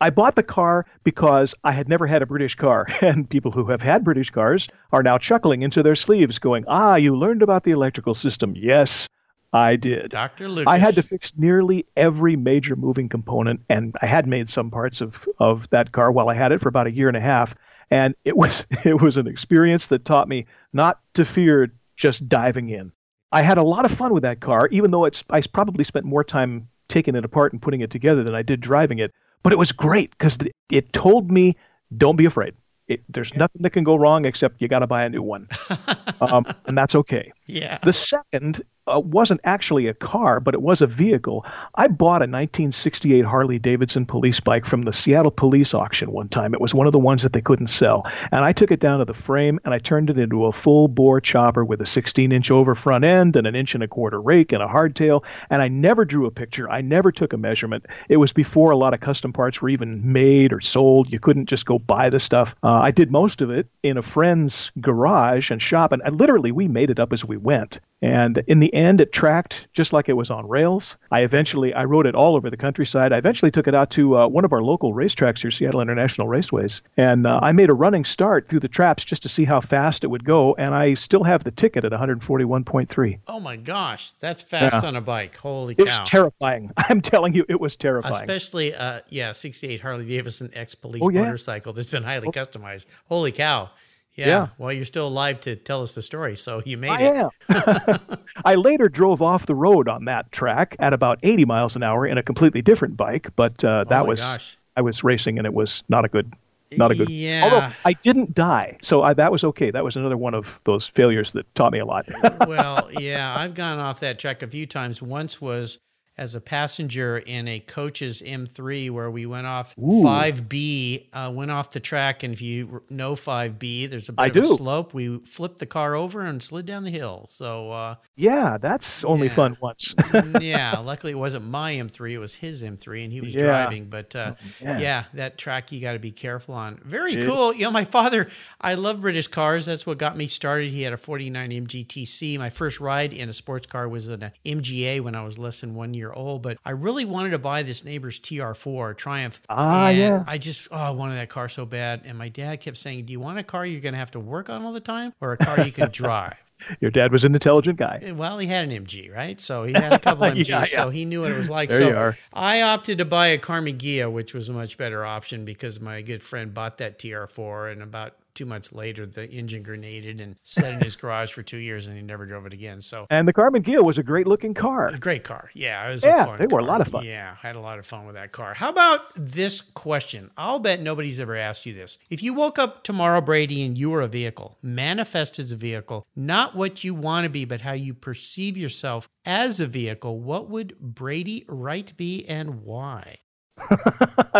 [0.01, 3.65] I bought the car because I had never had a British car, and people who
[3.69, 7.63] have had British cars are now chuckling into their sleeves, going, Ah, you learned about
[7.63, 8.53] the electrical system.
[8.55, 9.07] Yes,
[9.53, 10.09] I did.
[10.09, 10.49] Dr.
[10.49, 10.67] Lucas.
[10.67, 14.99] I had to fix nearly every major moving component, and I had made some parts
[14.99, 17.55] of, of that car while I had it for about a year and a half.
[17.89, 22.69] And it was it was an experience that taught me not to fear just diving
[22.69, 22.91] in.
[23.31, 26.05] I had a lot of fun with that car, even though it's I probably spent
[26.05, 29.13] more time taking it apart and putting it together than I did driving it.
[29.45, 30.39] But it was great because
[30.71, 31.55] it told me,
[31.95, 32.55] don't be afraid.
[32.87, 33.37] It, there's yeah.
[33.37, 35.47] nothing that can go wrong except you got to buy a new one,
[36.19, 37.31] um, and that's okay.
[37.45, 37.77] Yeah.
[37.83, 41.45] The second uh, wasn't actually a car, but it was a vehicle.
[41.75, 46.53] I bought a 1968 Harley Davidson police bike from the Seattle police auction one time.
[46.53, 48.05] It was one of the ones that they couldn't sell.
[48.31, 50.87] And I took it down to the frame and I turned it into a full
[50.87, 54.21] bore chopper with a 16 inch over front end and an inch and a quarter
[54.21, 55.23] rake and a hardtail.
[55.49, 56.69] And I never drew a picture.
[56.69, 57.85] I never took a measurement.
[58.09, 61.11] It was before a lot of custom parts were even made or sold.
[61.11, 62.55] You couldn't just go buy the stuff.
[62.61, 65.91] Uh, I did most of it in a friend's garage and shop.
[65.91, 67.79] And I, literally, we made it up as we went.
[68.01, 70.97] And in the end, it tracked just like it was on rails.
[71.11, 73.13] I eventually, I rode it all over the countryside.
[73.13, 76.27] I eventually took it out to uh, one of our local racetracks here, Seattle International
[76.27, 76.81] Raceways.
[76.97, 80.03] And uh, I made a running start through the traps just to see how fast
[80.03, 80.53] it would go.
[80.55, 83.19] And I still have the ticket at 141.3.
[83.27, 84.87] Oh my gosh, that's fast yeah.
[84.87, 85.37] on a bike.
[85.37, 85.83] Holy cow.
[85.83, 86.71] It was terrifying.
[86.77, 88.15] I'm telling you, it was terrifying.
[88.15, 91.23] Especially, uh, yeah, 68 Harley Davidson X Police oh, yeah.
[91.23, 92.31] motorcycle that's been highly oh.
[92.31, 92.85] customized.
[93.07, 93.69] Holy cow.
[94.15, 94.27] Yeah.
[94.27, 94.47] yeah.
[94.57, 97.29] Well, you're still alive to tell us the story, so you made I it.
[97.49, 98.17] am.
[98.45, 102.07] I later drove off the road on that track at about 80 miles an hour
[102.07, 104.57] in a completely different bike, but uh, that oh was gosh.
[104.77, 106.33] I was racing and it was not a good
[106.77, 107.09] not a good.
[107.09, 107.43] Yeah.
[107.43, 109.71] Although I didn't die, so I, that was okay.
[109.71, 112.05] That was another one of those failures that taught me a lot.
[112.47, 115.01] well, yeah, I've gone off that track a few times.
[115.01, 115.79] Once was
[116.17, 120.03] as a passenger in a coach's M3 where we went off Ooh.
[120.03, 122.23] 5B, uh, went off the track.
[122.23, 124.93] And if you know 5B, there's a bit I of a slope.
[124.93, 127.25] We flipped the car over and slid down the hill.
[127.27, 129.33] So, uh, Yeah, that's only Yeah.
[129.33, 129.93] fun once.
[129.97, 133.41] mm, yeah, luckily it wasn't my M3, it was his M3 and he was Yeah.
[133.43, 133.85] driving.
[133.89, 134.79] But uh, yeah.
[134.79, 135.03] yeah.
[135.15, 136.79] that track you got to be careful on.
[136.83, 137.53] Very cool.
[137.53, 138.29] You know, my father,
[138.61, 139.65] I love British cars.
[139.65, 140.71] That's what got me started.
[140.71, 142.37] He had a 49 MGTC.
[142.37, 145.61] My first ride in a sports car was in a MGA when I was less
[145.61, 146.41] than one year old.
[146.41, 149.39] But I really wanted to buy this neighbor's TR4 Triumph.
[149.49, 150.23] Ah, And yeah.
[150.27, 152.01] I just, oh, I wanted that car so bad.
[152.05, 154.19] And my dad kept saying, Do you want a car you're going to have to
[154.19, 156.35] work on all the time or a car you can drive?
[156.79, 158.13] Your dad was an intelligent guy.
[158.15, 159.39] Well, he had an MG, right?
[159.39, 160.63] So he had a couple MGs, Yeah, yeah.
[160.65, 161.69] so he knew what it was like.
[161.69, 162.17] There so you are.
[162.33, 166.01] I opted to buy a Karmann Ghia, which was a much better option because my
[166.01, 170.73] good friend bought that TR4, and about two months later, the engine grenaded and sat
[170.73, 172.81] in his garage for two years, and he never drove it again.
[172.81, 173.07] So.
[173.09, 174.87] And the Karmann Ghia was a great looking car.
[174.87, 175.49] A great car.
[175.53, 177.05] Yeah, it was Yeah, a fun they were a lot of fun.
[177.05, 178.53] Yeah, I had a lot of fun with that car.
[178.53, 180.29] How about this question?
[180.37, 181.97] I'll bet nobody's ever asked you this.
[182.09, 186.05] If you woke up tomorrow, Brady, and you were a vehicle, manifest as a vehicle,
[186.15, 190.49] not what you want to be, but how you perceive yourself as a vehicle, what
[190.49, 193.17] would Brady Wright be and why?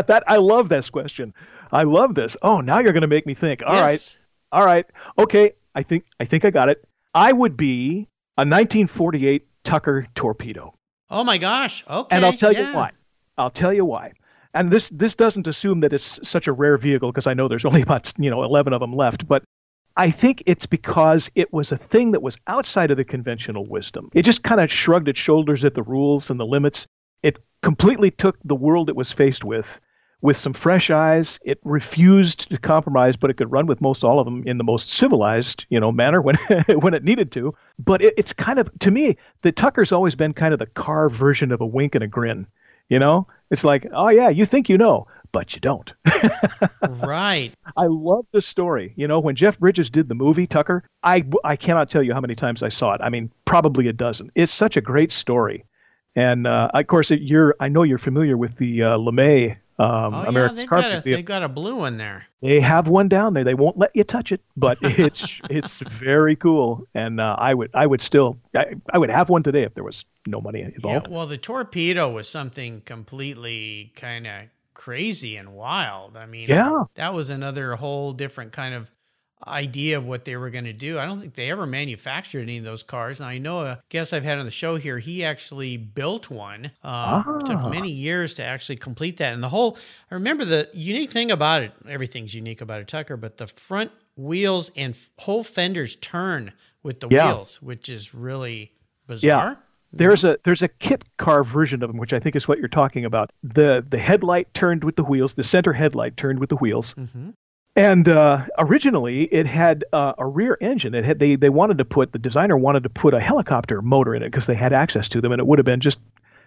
[0.08, 1.34] that I love this question.
[1.72, 2.38] I love this.
[2.42, 3.62] Oh, now you're going to make me think.
[3.66, 4.18] All right, Yes.
[4.52, 4.86] all right,
[5.18, 5.54] okay.
[5.74, 6.84] I think I think I got it.
[7.14, 10.74] I would be a 1948 Tucker torpedo,
[11.10, 11.84] Oh my gosh.
[11.90, 12.16] Okay.
[12.16, 12.70] and I'll tell yeah.
[12.70, 12.92] you why.
[13.38, 14.14] I'll tell you why.
[14.54, 17.66] And this this doesn't assume that it's such a rare vehicle because I know there's
[17.66, 19.44] only about you know 11 of them left, but.
[19.98, 24.10] I think it's because it was a thing that was outside of the conventional wisdom.
[24.14, 26.86] It just kind of shrugged its shoulders at the rules and the limits.
[27.26, 29.80] It completely took the world it was faced with
[30.22, 31.40] with some fresh eyes.
[31.44, 34.64] It refused to compromise, but it could run with most all of them in the
[34.64, 36.36] most civilized, you know, manner when
[36.80, 37.56] when it needed to.
[37.80, 41.10] But it, it's kind of to me, the Tucker's always been kind of the car
[41.10, 42.48] version of a wink and a grin.
[42.90, 45.92] You know, it's like, oh yeah, you think you know, but you don't.
[46.88, 47.52] Right.
[47.78, 48.94] I love the story.
[48.96, 52.22] You know, when Jeff Bridges did the movie Tucker, I I cannot tell you how
[52.22, 53.02] many times I saw it.
[53.02, 54.32] I mean, probably a dozen.
[54.36, 55.66] It's such a great story,
[56.16, 60.32] and uh, of course, you're I know you're familiar with the uh, LeMay um, Oh,
[60.32, 62.28] yeah, they've Carpet got, a, they've got a blue one there.
[62.42, 63.44] They have one down there.
[63.44, 66.88] They won't let you touch it, but it's it's very cool.
[66.94, 69.84] And uh, I would I would still I, I would have one today if there
[69.84, 71.08] was no money Yeah, involved.
[71.10, 76.16] well, the torpedo was something completely kind of crazy and wild.
[76.18, 76.84] I mean, Yeah.
[76.96, 78.92] that was another whole different kind of
[79.48, 80.98] idea of what they were going to do.
[81.00, 83.20] I don't think they ever manufactured any of those cars.
[83.20, 86.72] And I know a guest I've had on the show here, he actually built one.
[86.84, 87.70] Um, Took Ah.
[87.70, 89.34] many years to actually complete that.
[89.34, 89.78] And the whole,
[90.10, 93.92] I remember the unique thing about it, everything's unique about a Tucker, but the front
[94.18, 96.54] wheels and f- whole fenders turn
[96.84, 97.28] with the Yeah.
[97.34, 98.72] wheels, which is really
[99.08, 99.60] bizarre.
[99.94, 102.68] There's a there's a kit car version of them, which I think is what you're
[102.68, 103.30] talking about.
[103.44, 105.36] the The headlight turned with the wheels.
[105.36, 106.92] The center headlight turned with the wheels.
[106.94, 107.30] hmm
[107.76, 110.96] And uh, originally, it had uh, a rear engine.
[110.96, 114.16] It had they they wanted to put the designer wanted to put a helicopter motor
[114.16, 116.00] in it because they had access to them, and it would have been just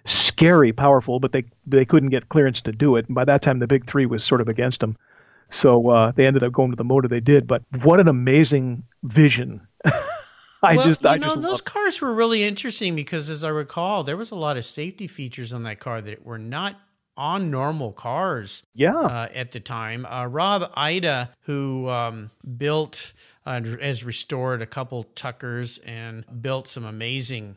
[0.06, 1.20] scary powerful.
[1.20, 3.06] But they they couldn't get clearance to do it.
[3.06, 4.96] And by that time, the big three was sort of against them.
[5.50, 7.46] So uh, they ended up going to the motor they did.
[7.46, 9.66] But what an amazing vision!
[10.62, 13.50] I well, just you I know, just those cars were really interesting because, as I
[13.50, 16.80] recall, there was a lot of safety features on that car that were not
[17.18, 20.06] on normal cars yeah uh, at the time.
[20.06, 23.12] Uh, Rob Ida, who um, built
[23.44, 27.56] uh, has restored a couple Tuckers and built some amazing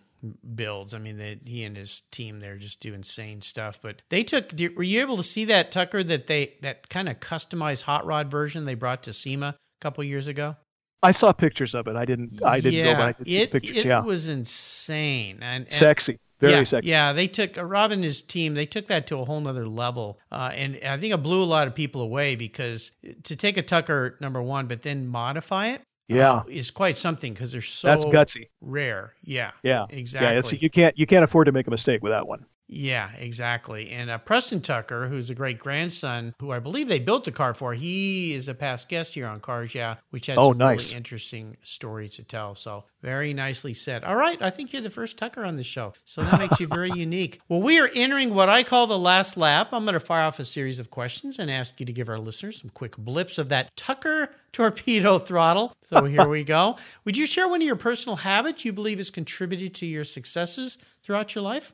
[0.55, 0.93] builds.
[0.93, 3.79] I mean, they, he and his team there just do insane stuff.
[3.81, 4.51] But they took.
[4.75, 8.29] Were you able to see that Tucker that they that kind of customized hot rod
[8.29, 10.55] version they brought to SEMA a couple years ago?
[11.03, 11.95] I saw pictures of it.
[11.95, 13.77] I didn't I didn't go, but I did see it, pictures.
[13.77, 16.89] It yeah, was insane and, and sexy, very yeah, sexy.
[16.89, 18.55] Yeah, they took uh, Rob and his team.
[18.55, 21.45] They took that to a whole nother level, uh, and I think it blew a
[21.45, 22.91] lot of people away because
[23.23, 26.31] to take a Tucker number one, but then modify it, Yeah.
[26.31, 28.49] uh, is quite something because they're so That's gutsy.
[28.59, 29.13] rare.
[29.23, 30.57] Yeah, Yeah, exactly.
[30.57, 32.45] Yeah, you can't you can't afford to make a mistake with that one.
[32.73, 33.89] Yeah, exactly.
[33.91, 37.53] And uh, Preston Tucker, who's a great grandson, who I believe they built the car
[37.53, 40.83] for, he is a past guest here on Cars Yeah, which has Oh, some nice.
[40.83, 42.55] really interesting stories to tell.
[42.55, 44.05] So very nicely said.
[44.05, 46.67] All right, I think you're the first Tucker on the show, so that makes you
[46.67, 47.41] very unique.
[47.49, 49.69] Well, we are entering what I call the last lap.
[49.73, 52.19] I'm going to fire off a series of questions and ask you to give our
[52.19, 55.73] listeners some quick blips of that Tucker torpedo throttle.
[55.83, 56.77] So here we go.
[57.03, 60.77] Would you share one of your personal habits you believe has contributed to your successes
[61.03, 61.73] throughout your life?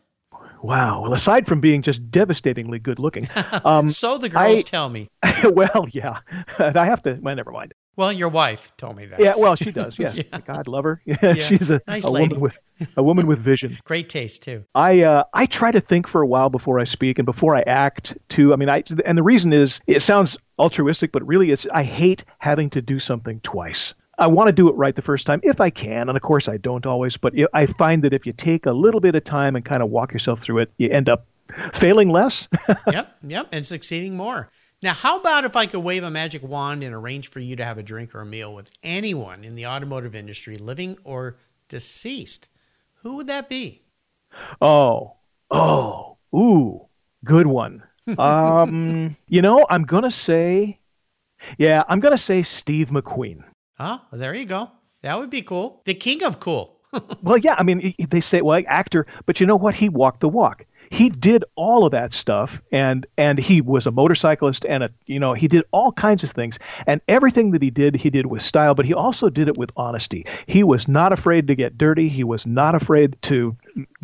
[0.61, 1.01] Wow.
[1.01, 3.27] Well, aside from being just devastatingly good looking,
[3.65, 5.09] um, So the girls I- tell me.
[5.43, 6.19] well, yeah,
[6.59, 7.13] I have to.
[7.21, 7.73] Well, never mind.
[7.95, 9.19] Well, your wife told me that.
[9.19, 9.97] Yeah, well, she does.
[9.97, 10.39] Yes, Yeah.
[10.45, 11.01] God love her.
[11.05, 12.35] Yeah, she's a, Nice a lady.
[12.35, 12.59] woman with
[12.95, 13.75] a woman with vision.
[13.85, 14.65] Great taste too.
[14.75, 17.61] I uh, I try to think for a while before I speak and before I
[17.61, 18.53] act too.
[18.53, 22.23] I mean, I and the reason is it sounds altruistic, but really it's I hate
[22.37, 23.95] having to do something twice.
[24.17, 26.47] I want to do it right the first time if I can, and of course
[26.47, 27.17] I don't always.
[27.17, 29.89] But I find that if you take a little bit of time and kind of
[29.89, 31.27] walk yourself through it, you end up
[31.73, 32.47] failing less.
[32.91, 34.49] yep, yep, and succeeding more.
[34.81, 37.65] Now, how about if I could wave a magic wand and arrange for you to
[37.65, 41.37] have a drink or a meal with anyone in the automotive industry, living or
[41.67, 42.47] deceased?
[43.01, 43.83] Who would that be?
[44.61, 45.15] Oh,
[45.49, 46.87] oh, ooh,
[47.23, 47.83] good one.
[48.17, 50.79] Um, you know, I'm gonna say,
[51.57, 53.43] yeah, I'm gonna say Steve McQueen.
[53.79, 54.71] Oh, well, there you go.
[55.01, 55.81] That would be cool.
[55.85, 56.75] The king of cool.
[57.21, 59.75] Well, yeah, I mean, they say, well, actor, but you know what?
[59.75, 60.65] He walked the walk.
[60.89, 65.19] He did all of that stuff, and and he was a motorcyclist, and a you
[65.19, 66.57] know he did all kinds of things,
[66.87, 69.69] and everything that he did, he did with style, but he also did it with
[69.75, 70.25] honesty.
[70.45, 72.07] He was not afraid to get dirty.
[72.07, 73.57] He was not afraid to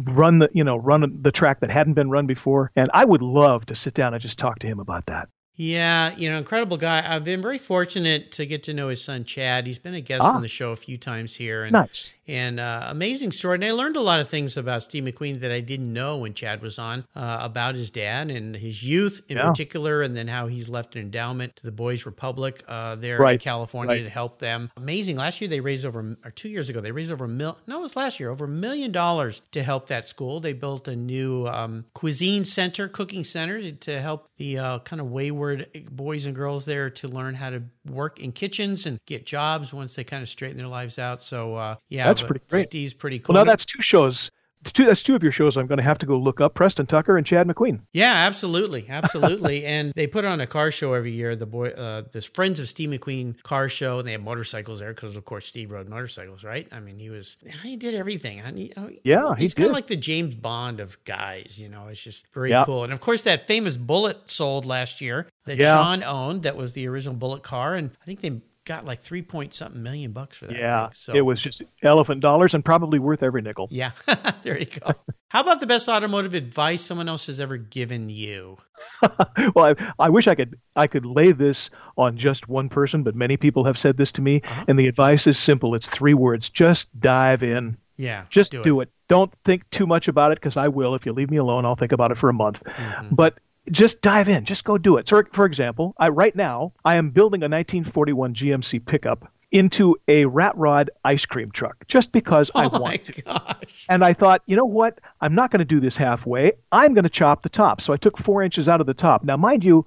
[0.03, 3.21] run the you know run the track that hadn't been run before, and I would
[3.21, 5.29] love to sit down and just talk to him about that.
[5.55, 7.03] Yeah, you know, incredible guy.
[7.07, 9.67] I've been very fortunate to get to know his son Chad.
[9.67, 10.35] He's been a guest Ah.
[10.35, 12.11] on the show a few times here, and Nice.
[12.27, 13.55] And uh, amazing story.
[13.55, 16.33] And I learned a lot of things about Steve McQueen that I didn't know when
[16.33, 19.49] Chad was on uh, about his dad and his youth in Yeah.
[19.49, 23.39] particular, and then how he's left an endowment to the Boys Republic uh, there in
[23.39, 24.03] California right.
[24.03, 24.71] to help them.
[24.77, 25.17] Amazing.
[25.17, 27.57] Last year they raised over, or two years ago they raised over a mil.
[27.67, 30.39] No, it was last year over a million dollars to help that school.
[30.39, 34.99] They built a new um, cuisine center, cooking center to, to help the uh, kind
[35.01, 39.25] of wayward boys and girls there to learn how to work in kitchens and get
[39.25, 41.21] jobs once they kind of straighten their lives out.
[41.21, 42.67] So uh, yeah, That's but pretty great.
[42.67, 43.33] Steve's pretty cool.
[43.33, 44.29] Well, now that's two shows.
[44.71, 45.57] Two, that's two of your shows.
[45.57, 47.81] I'm going to have to go look up Preston Tucker and Chad McQueen.
[47.91, 49.65] Yeah, absolutely, absolutely.
[49.65, 51.35] and they put on a car show every year.
[51.35, 54.93] The boy, uh, this Friends of Steve McQueen car show, and they have motorcycles there
[54.93, 56.65] because, of course, Steve rode motorcycles, right?
[56.71, 58.41] I mean, he was he did everything.
[58.41, 61.59] I mean, know, Yeah, he he's kind of like the James Bond of guys.
[61.59, 62.63] You know, it's just very Yeah.
[62.63, 62.85] cool.
[62.85, 65.73] And of course, that famous Bullitt sold last year that Yeah.
[65.75, 66.43] Sean owned.
[66.43, 69.81] That was the original Bullitt car, and I think they got like three point something
[69.83, 70.57] million bucks for that.
[70.57, 70.93] Yeah, thing.
[70.93, 73.67] So it was just elephant dollars and probably worth every nickel.
[73.71, 73.91] Yeah,
[74.41, 74.91] there you go.
[75.29, 78.57] How about the best automotive advice someone else has ever given you?
[79.55, 83.15] well, I, I wish I could I could lay this on just one person, but
[83.15, 84.65] many people have said this to me, Uh-huh.
[84.67, 85.75] and the advice is simple.
[85.75, 87.77] It's three words: just dive in.
[87.95, 88.89] Yeah, Just do, it.
[89.07, 90.95] Don't think too much about it, because I will.
[90.95, 92.63] If you leave me alone, I'll think about it for a month.
[92.63, 93.13] Mm-hmm.
[93.13, 93.37] But
[93.71, 94.45] just dive in.
[94.45, 95.07] Just go do it.
[95.07, 100.25] So, for example, I right now I am building a 1941 GMC pickup into a
[100.25, 103.21] rat rod ice cream truck, just because I Oh want my to.
[103.21, 103.85] gosh.
[103.87, 104.99] And I thought, you know what?
[105.21, 106.53] I'm not going to do this halfway.
[106.71, 107.79] I'm going to chop the top.
[107.79, 109.23] So I took four inches out of the top.
[109.23, 109.85] Now, mind you,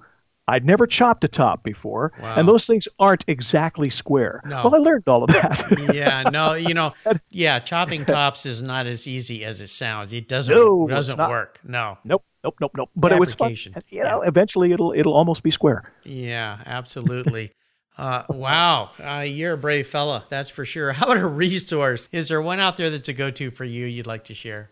[0.49, 2.35] I'd never chopped a top before, Wow.
[2.37, 4.41] and those things aren't exactly square.
[4.45, 4.63] No.
[4.63, 5.91] Well, I learned all of that.
[5.93, 6.93] yeah, no, you know,
[7.31, 10.13] yeah, chopping tops is not as easy as it sounds.
[10.13, 11.59] It doesn't No, doesn't work.
[11.65, 11.97] No.
[12.05, 12.89] nope, nope, nope, nope.
[12.95, 13.55] But it was fun.
[13.73, 15.83] And, You know, eventually it'll it'll almost be square.
[16.03, 17.51] Yeah, absolutely.
[17.97, 20.91] Uh, wow, uh, you're a brave fella, that's for sure.
[20.93, 22.07] How about a resource?
[22.11, 23.87] Is there one out there that's a go-to for you?
[23.87, 24.69] You'd like to share?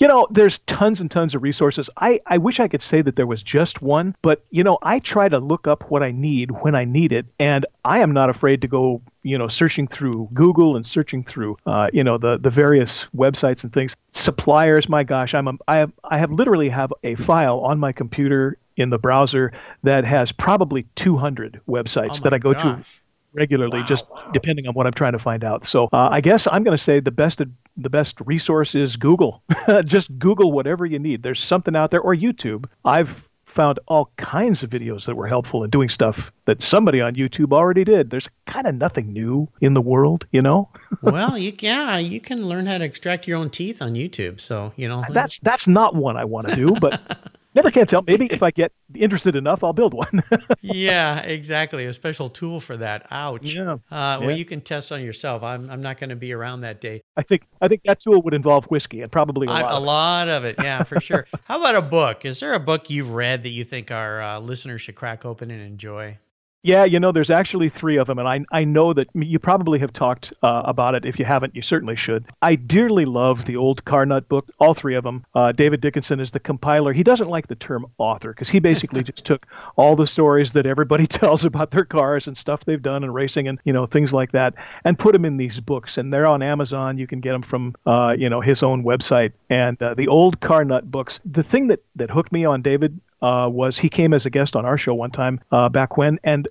[0.00, 1.90] You know, there's tons and tons of resources.
[1.96, 5.00] I, I wish I could say that there was just one, but you know, I
[5.00, 8.30] try to look up what I need when I need it, and I am not
[8.30, 12.38] afraid to go, you know, searching through Google and searching through, uh, you know, the
[12.38, 13.94] the various websites and things.
[14.12, 17.92] Suppliers, my gosh, I'm a, I have I have literally have a file on my
[17.92, 23.00] computer in the browser that has probably 200 websites Oh that I go to gosh.
[23.34, 25.66] regularly, just depending on what I'm trying to find out.
[25.66, 27.40] So uh, I guess I'm going to say the best
[27.78, 29.42] the best resource is Google.
[29.84, 31.22] just Google whatever you need.
[31.22, 32.66] There's something out there, or YouTube.
[32.84, 37.14] I've found all kinds of videos that were helpful in doing stuff that somebody on
[37.14, 38.10] YouTube already did.
[38.10, 40.68] There's kind of nothing new in the world, you know.
[41.02, 44.40] well, you yeah, you can learn how to extract your own teeth on YouTube.
[44.40, 48.02] So you know That's that's not one I want to do, but never can tell.
[48.06, 50.22] Maybe if I get interested enough, I'll build one.
[50.60, 51.84] yeah, exactly.
[51.86, 53.06] A special tool for that.
[53.10, 53.54] Ouch.
[53.56, 53.72] Yeah.
[53.72, 54.36] Uh, well, Yeah.
[54.36, 55.42] you can test on yourself.
[55.42, 57.02] I'm, I'm not going to be around that day.
[57.16, 59.72] I think I think that tool would involve whiskey and probably a I- lot.
[59.72, 59.86] a of it.
[59.86, 60.56] lot of it.
[60.62, 61.26] Yeah, for sure.
[61.44, 62.24] How about a book?
[62.24, 65.50] Is there a book you've read that you think our uh, listeners should crack open
[65.50, 66.18] and enjoy?
[66.64, 69.78] Yeah, you know, there's actually three of them, and I I know that you probably
[69.78, 71.06] have talked uh, about it.
[71.06, 72.26] If you haven't, you certainly should.
[72.42, 75.24] I dearly love the old Carnut book, all three of them.
[75.36, 76.92] Uh, David Dickinson is the compiler.
[76.92, 79.46] He doesn't like the term author because he basically just took
[79.76, 83.46] all the stories that everybody tells about their cars and stuff they've done and racing
[83.46, 84.54] and you know things like that,
[84.84, 85.96] and put them in these books.
[85.96, 86.98] And they're on Amazon.
[86.98, 89.32] You can get them from uh, you know his own website.
[89.48, 91.20] And uh, the old Carnut books.
[91.24, 94.56] The thing that that hooked me on David uh, was he came as a guest
[94.56, 96.48] on our show one time uh, back when, and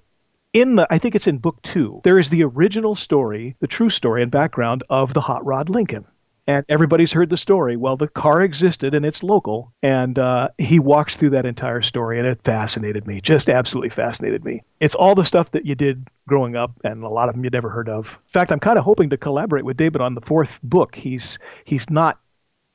[0.54, 2.02] in the I think it's in book two.
[2.04, 6.06] There is the original story, the true story and background of the Hot Rod Lincoln.
[6.50, 7.76] And everybody's heard the story.
[7.76, 9.74] Well, the car existed and it's local.
[9.84, 13.20] And uh, he walks through that entire story, and it fascinated me.
[13.20, 14.64] Just absolutely fascinated me.
[14.80, 17.52] It's all the stuff that you did growing up, and a lot of them you'd
[17.52, 18.18] never heard of.
[18.28, 20.96] In fact, I'm kind of hoping to collaborate with David on the fourth book.
[20.96, 22.18] He's he's not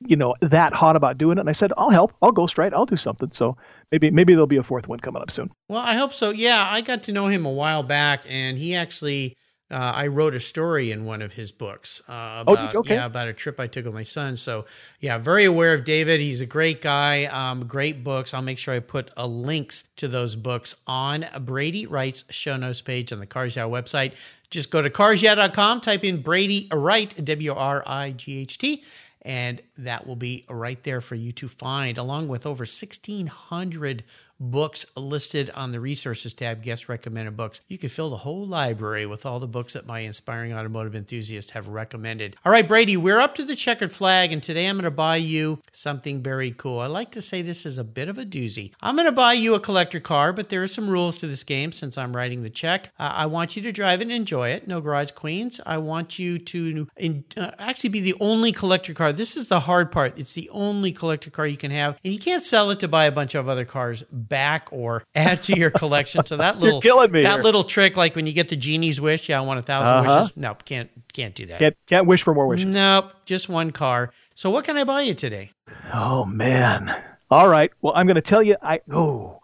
[0.06, 2.72] you know that hot about doing it and i said i'll help i'll go straight
[2.74, 3.56] i'll do something so
[3.90, 6.66] maybe maybe there'll be a fourth one coming up soon well i hope so yeah
[6.70, 9.36] i got to know him a while back and he actually
[9.70, 12.80] uh, I wrote a story in one of his books uh, Oh, about you?
[12.80, 12.94] Okay.
[12.96, 14.36] yeah about a trip I took with my son.
[14.36, 14.66] So
[15.00, 16.20] yeah, very aware of David.
[16.20, 17.24] He's a great guy.
[17.24, 18.34] Um, great books.
[18.34, 22.82] I'll make sure I put uh, links to those books on Brady Wright's show notes
[22.82, 24.12] page on the Cars Yeah website.
[24.50, 28.84] Just go to carsyeah.com, type in Brady Wright, W R I G H T,
[29.22, 34.04] and that will be right there for you to find, along with over 1,600
[34.40, 37.60] books listed on the resources tab, guest recommended books.
[37.68, 41.52] You could fill the whole library with all the books that my inspiring automotive enthusiasts
[41.52, 42.36] have recommended.
[42.44, 45.16] All right, Brady, we're up to the checkered flag, and today I'm going to buy
[45.16, 46.80] you something very cool.
[46.80, 48.72] I like to say this is a bit of a doozy.
[48.80, 51.44] I'm going to buy you a collector car, but there are some rules to this
[51.44, 52.90] game since I'm writing the check.
[52.98, 54.66] Uh, I want you to drive it and enjoy it.
[54.66, 55.60] No garage queens.
[55.64, 59.12] I want you to in, uh, actually be the only collector car.
[59.12, 60.18] This is the hard part.
[60.18, 63.04] It's the only collector car you can have, and you can't sell it to buy
[63.04, 64.02] a bunch of other cars
[64.32, 66.26] back or add to your collection.
[66.26, 67.42] So that little that here.
[67.42, 70.16] little trick, like when you get the genie's wish, yeah, I want a 1000 Uh-huh.
[70.18, 70.36] wishes.
[70.36, 71.58] Nope, can't can't do that.
[71.58, 74.10] can't can't wish for more wishes Nope, just one car.
[74.34, 75.50] So what can I buy you today?
[75.94, 76.94] oh man
[77.30, 79.40] all right well i'm going to tell you i oh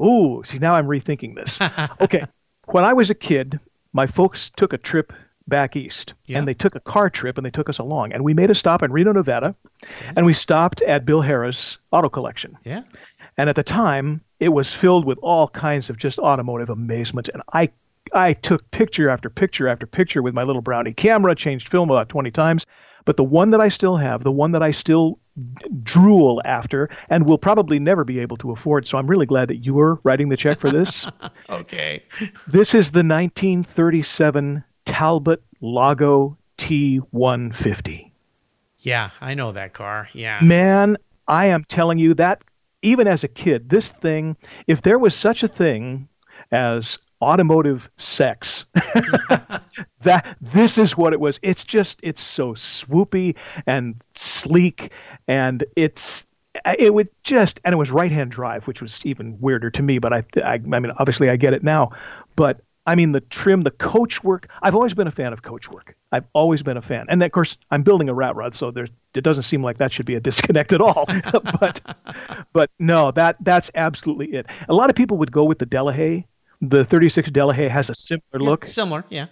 [0.00, 1.58] oh see now i'm rethinking this
[2.00, 2.24] okay
[2.66, 3.58] when i was a kid
[3.92, 5.12] my folks took a trip
[5.48, 6.38] back east Yeah.
[6.38, 8.54] and they took a car trip and they took us along and we made a
[8.54, 9.54] stop in reno nevada
[10.16, 12.82] and we stopped at bill harrah's auto collection Yeah.
[13.38, 17.42] And at the time it was filled with all kinds of just automotive amazement and
[17.52, 17.68] i
[18.12, 22.08] i took picture after picture after picture with my little brownie camera changed film about
[22.08, 22.66] 20 times
[23.04, 25.18] but the one that i still have the one that i still
[25.82, 29.64] drool after and will probably never be able to afford so i'm really glad that
[29.64, 31.06] you were writing the check for this
[31.50, 32.02] Okay.
[32.46, 38.10] this is the 1937 talbot lago t150
[38.78, 40.08] Yeah, I know that car.
[40.12, 40.40] Yeah.
[40.42, 40.96] Man,
[41.28, 42.42] I am telling you that
[42.82, 46.08] even as a kid, this thing, if there was such a thing
[46.50, 48.66] as automotive sex,
[50.02, 51.38] that this is what it was.
[51.42, 54.90] It's just it's so swoopy and sleek
[55.28, 56.24] and it's
[56.78, 59.98] it would just and it was right hand drive which was even weirder to me
[59.98, 61.92] but I, I i mean obviously i get it now
[62.36, 65.68] but i mean the trim the coach work i've always been a fan of coach
[65.70, 68.70] work i've always been a fan and of course i'm building a rat rod so
[68.70, 71.04] there's it doesn't seem like that should be a disconnect at all
[71.60, 71.80] but
[72.52, 76.24] but no that that's absolutely it a lot of people would go with the delahaye
[76.60, 79.04] the 36 delahaye has a similar look Similar.
[79.08, 79.26] Yeah.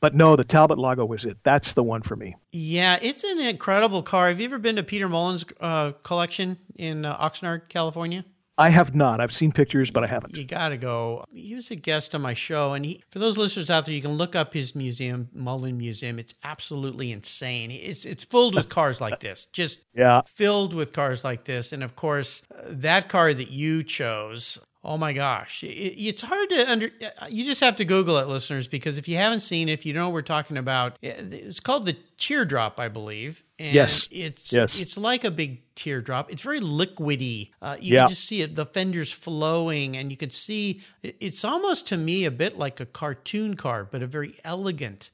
[0.00, 3.38] but no the talbot lago was it that's the one for me Yeah, it's an
[3.40, 4.28] incredible car.
[4.28, 8.24] Have you ever been to Peter Mullin's uh, collection in uh, Oxnard, California?
[8.58, 11.24] I have not i've seen pictures but i haven't You got to go.
[11.32, 14.02] He was a guest on my show, and he, for those listeners out there, you
[14.02, 16.18] can look up his museum, Mullin Museum.
[16.18, 17.70] It's absolutely insane.
[17.70, 21.72] It's it's filled with cars like this, just yeah filled with cars like this.
[21.72, 24.58] And of course, uh, that car that you chose.
[24.88, 26.86] Oh my gosh, it, it's hard to under.
[27.02, 29.84] uh, You just have to Google it, listeners, because if you haven't seen it, if
[29.84, 33.42] you don't know what we're talking about, it's called the teardrop, I believe.
[33.58, 34.06] And Yes.
[34.12, 34.78] it's Yes.
[34.78, 36.30] it's like a big teardrop.
[36.30, 37.50] It's very liquidy.
[37.60, 38.02] Uh, you Yeah.
[38.02, 42.24] can just see it, the fenders flowing, and you can see it's almost to me
[42.24, 45.10] a bit like a cartoon car, but a very elegant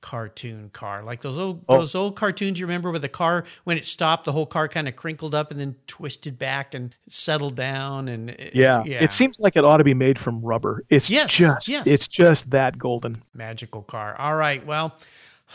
[0.00, 1.78] cartoon car, like those old Oh.
[1.78, 2.58] those old cartoons.
[2.60, 5.50] You remember with the car when it stopped, the whole car kind of crinkled up
[5.50, 8.82] and then twisted back and settled down, and it- Yeah.
[8.86, 10.84] yeah, It seems like it ought to be made from rubber.
[10.88, 11.86] It's Yes, just yes.
[11.86, 13.22] it's just that golden.
[13.34, 14.14] magical car.
[14.18, 14.96] All right, well.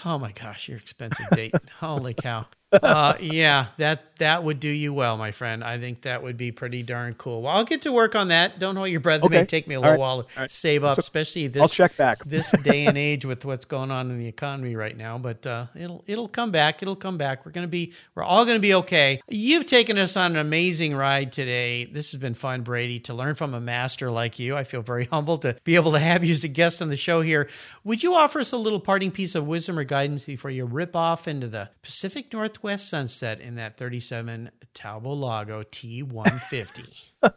[0.06, 1.54] Oh my gosh, your expensive date.
[1.80, 2.48] Holy cow.
[2.82, 5.64] Uh, yeah, that that would do you well, my friend.
[5.64, 7.42] I think that would be pretty darn cool.
[7.44, 8.60] Well, I'll get to work on that.
[8.60, 9.24] Don't hold your breath.
[9.24, 10.00] It may take me a little right.
[10.00, 10.52] while to right.
[10.52, 12.24] save up, especially this I'll check back.
[12.24, 15.18] this day and age with what's going on in the economy right now.
[15.18, 16.82] But uh, it'll it'll come back.
[16.82, 17.46] It'll come back.
[17.46, 19.22] We're gonna be we're all gonna be okay.
[19.30, 21.86] You've taken us on an amazing ride today.
[21.86, 24.56] This has been fun, Brady, to learn from a master like you.
[24.56, 26.98] I feel very humbled to be able to have you as a guest on the
[26.98, 27.50] show here.
[27.84, 30.96] Would you offer us a little parting piece of wisdom or guidance before you rip
[30.96, 36.94] off into the Pacific Northwest sunset in that 37 Talbot Lago T150?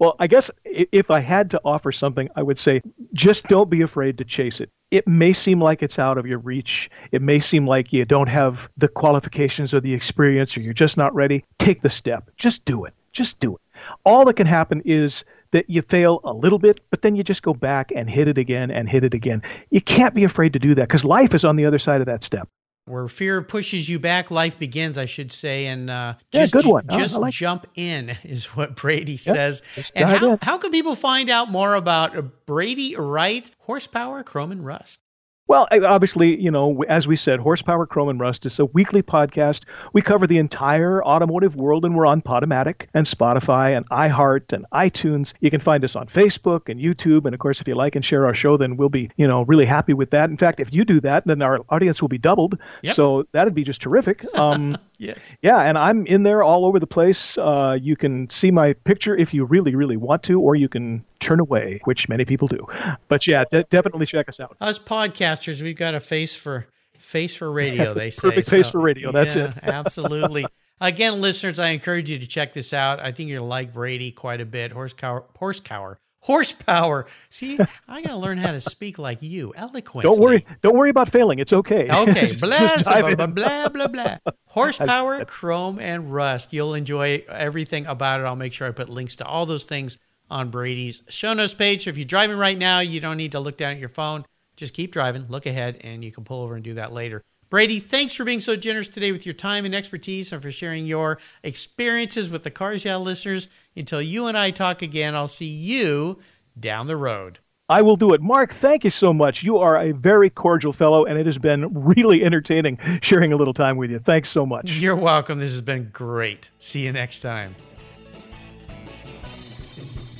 [0.00, 2.80] Well, I guess if I had to offer something, I would say
[3.12, 4.70] just don't be afraid to chase it.
[4.90, 6.90] It may seem like it's out of your reach.
[7.12, 10.96] It may seem like you don't have the qualifications or the experience or you're just
[10.96, 11.44] not ready.
[11.58, 12.30] Take the step.
[12.38, 12.94] Just do it.
[13.12, 13.60] Just do it.
[14.04, 17.42] All that can happen is that you fail a little bit, but then you just
[17.42, 19.42] go back and hit it again and hit it again.
[19.70, 22.06] You can't be afraid to do that because life is on the other side of
[22.06, 22.48] that step.
[22.88, 25.66] Where fear pushes you back, life begins, I should say.
[25.66, 26.86] And uh, Yeah, just, good one.
[26.88, 29.62] Oh, Just like- jump in is what Brady says.
[29.74, 30.38] just And how, in.
[30.42, 35.00] how can people find out more about Brady Wright, horsepower, chrome, and rust?
[35.48, 39.62] Well, obviously, you know, as we said, Horsepower, Chrome, and Rust is a weekly podcast.
[39.94, 44.66] We cover the entire automotive world, and we're on Podomatic and Spotify and iHeart and
[44.74, 45.32] iTunes.
[45.40, 47.24] You can find us on Facebook and YouTube.
[47.24, 49.42] And of course, if you like and share our show, then we'll be, you know,
[49.46, 50.28] really happy with that.
[50.28, 52.58] In fact, if you do that, then our audience will be doubled.
[52.82, 52.94] Yep.
[52.96, 54.24] So that'd be just terrific.
[54.38, 55.36] Um, Yes.
[55.42, 57.38] yeah, and I'm in there all over the place.
[57.38, 61.04] Uh, you can see my picture if you really, really want to, or you can
[61.20, 62.66] turn away, which many people do.
[63.08, 64.56] But yeah, de- definitely check us out.
[64.60, 66.66] Us podcasters, we've got a face for
[66.98, 67.94] face for radio.
[67.94, 69.64] They say Perfect face for radio, that's yeah, it.
[69.64, 70.46] absolutely.
[70.80, 73.00] Again, listeners, I encourage you to check this out.
[73.00, 74.70] I think gonna like Brady quite a bit.
[74.70, 77.06] Horsepower, horsepower, horsepower.
[77.30, 77.58] See,
[77.88, 80.08] I gotta learn how to speak like you, eloquently.
[80.08, 81.40] Don't worry, don't worry about failing.
[81.40, 81.88] It's okay.
[81.90, 84.16] Okay, blah, blah, blah, blah, blah, blah.
[84.46, 86.52] Horsepower, chrome, and rust.
[86.52, 88.24] You'll enjoy everything about it.
[88.24, 89.98] I'll make sure I put links to all those things
[90.30, 91.84] on Brady's show notes page.
[91.84, 94.24] So if you're driving right now, you don't need to look down at your phone.
[94.56, 97.22] Just keep driving, look ahead, and you can pull over and do that later.
[97.50, 100.84] Brady, thanks for being so generous today with your time and expertise and for sharing
[100.84, 103.48] your experiences with the Cars Yeah listeners.
[103.74, 106.18] Until you and I talk again, I'll see you
[106.58, 107.38] down the road.
[107.70, 108.20] I will do it.
[108.20, 109.42] Mark, thank you so much.
[109.42, 113.54] You are a very cordial fellow, and it has been really entertaining sharing a little
[113.54, 113.98] time with you.
[113.98, 114.70] Thanks so much.
[114.70, 115.38] You're welcome.
[115.38, 116.50] This has been great.
[116.58, 117.54] See you next time.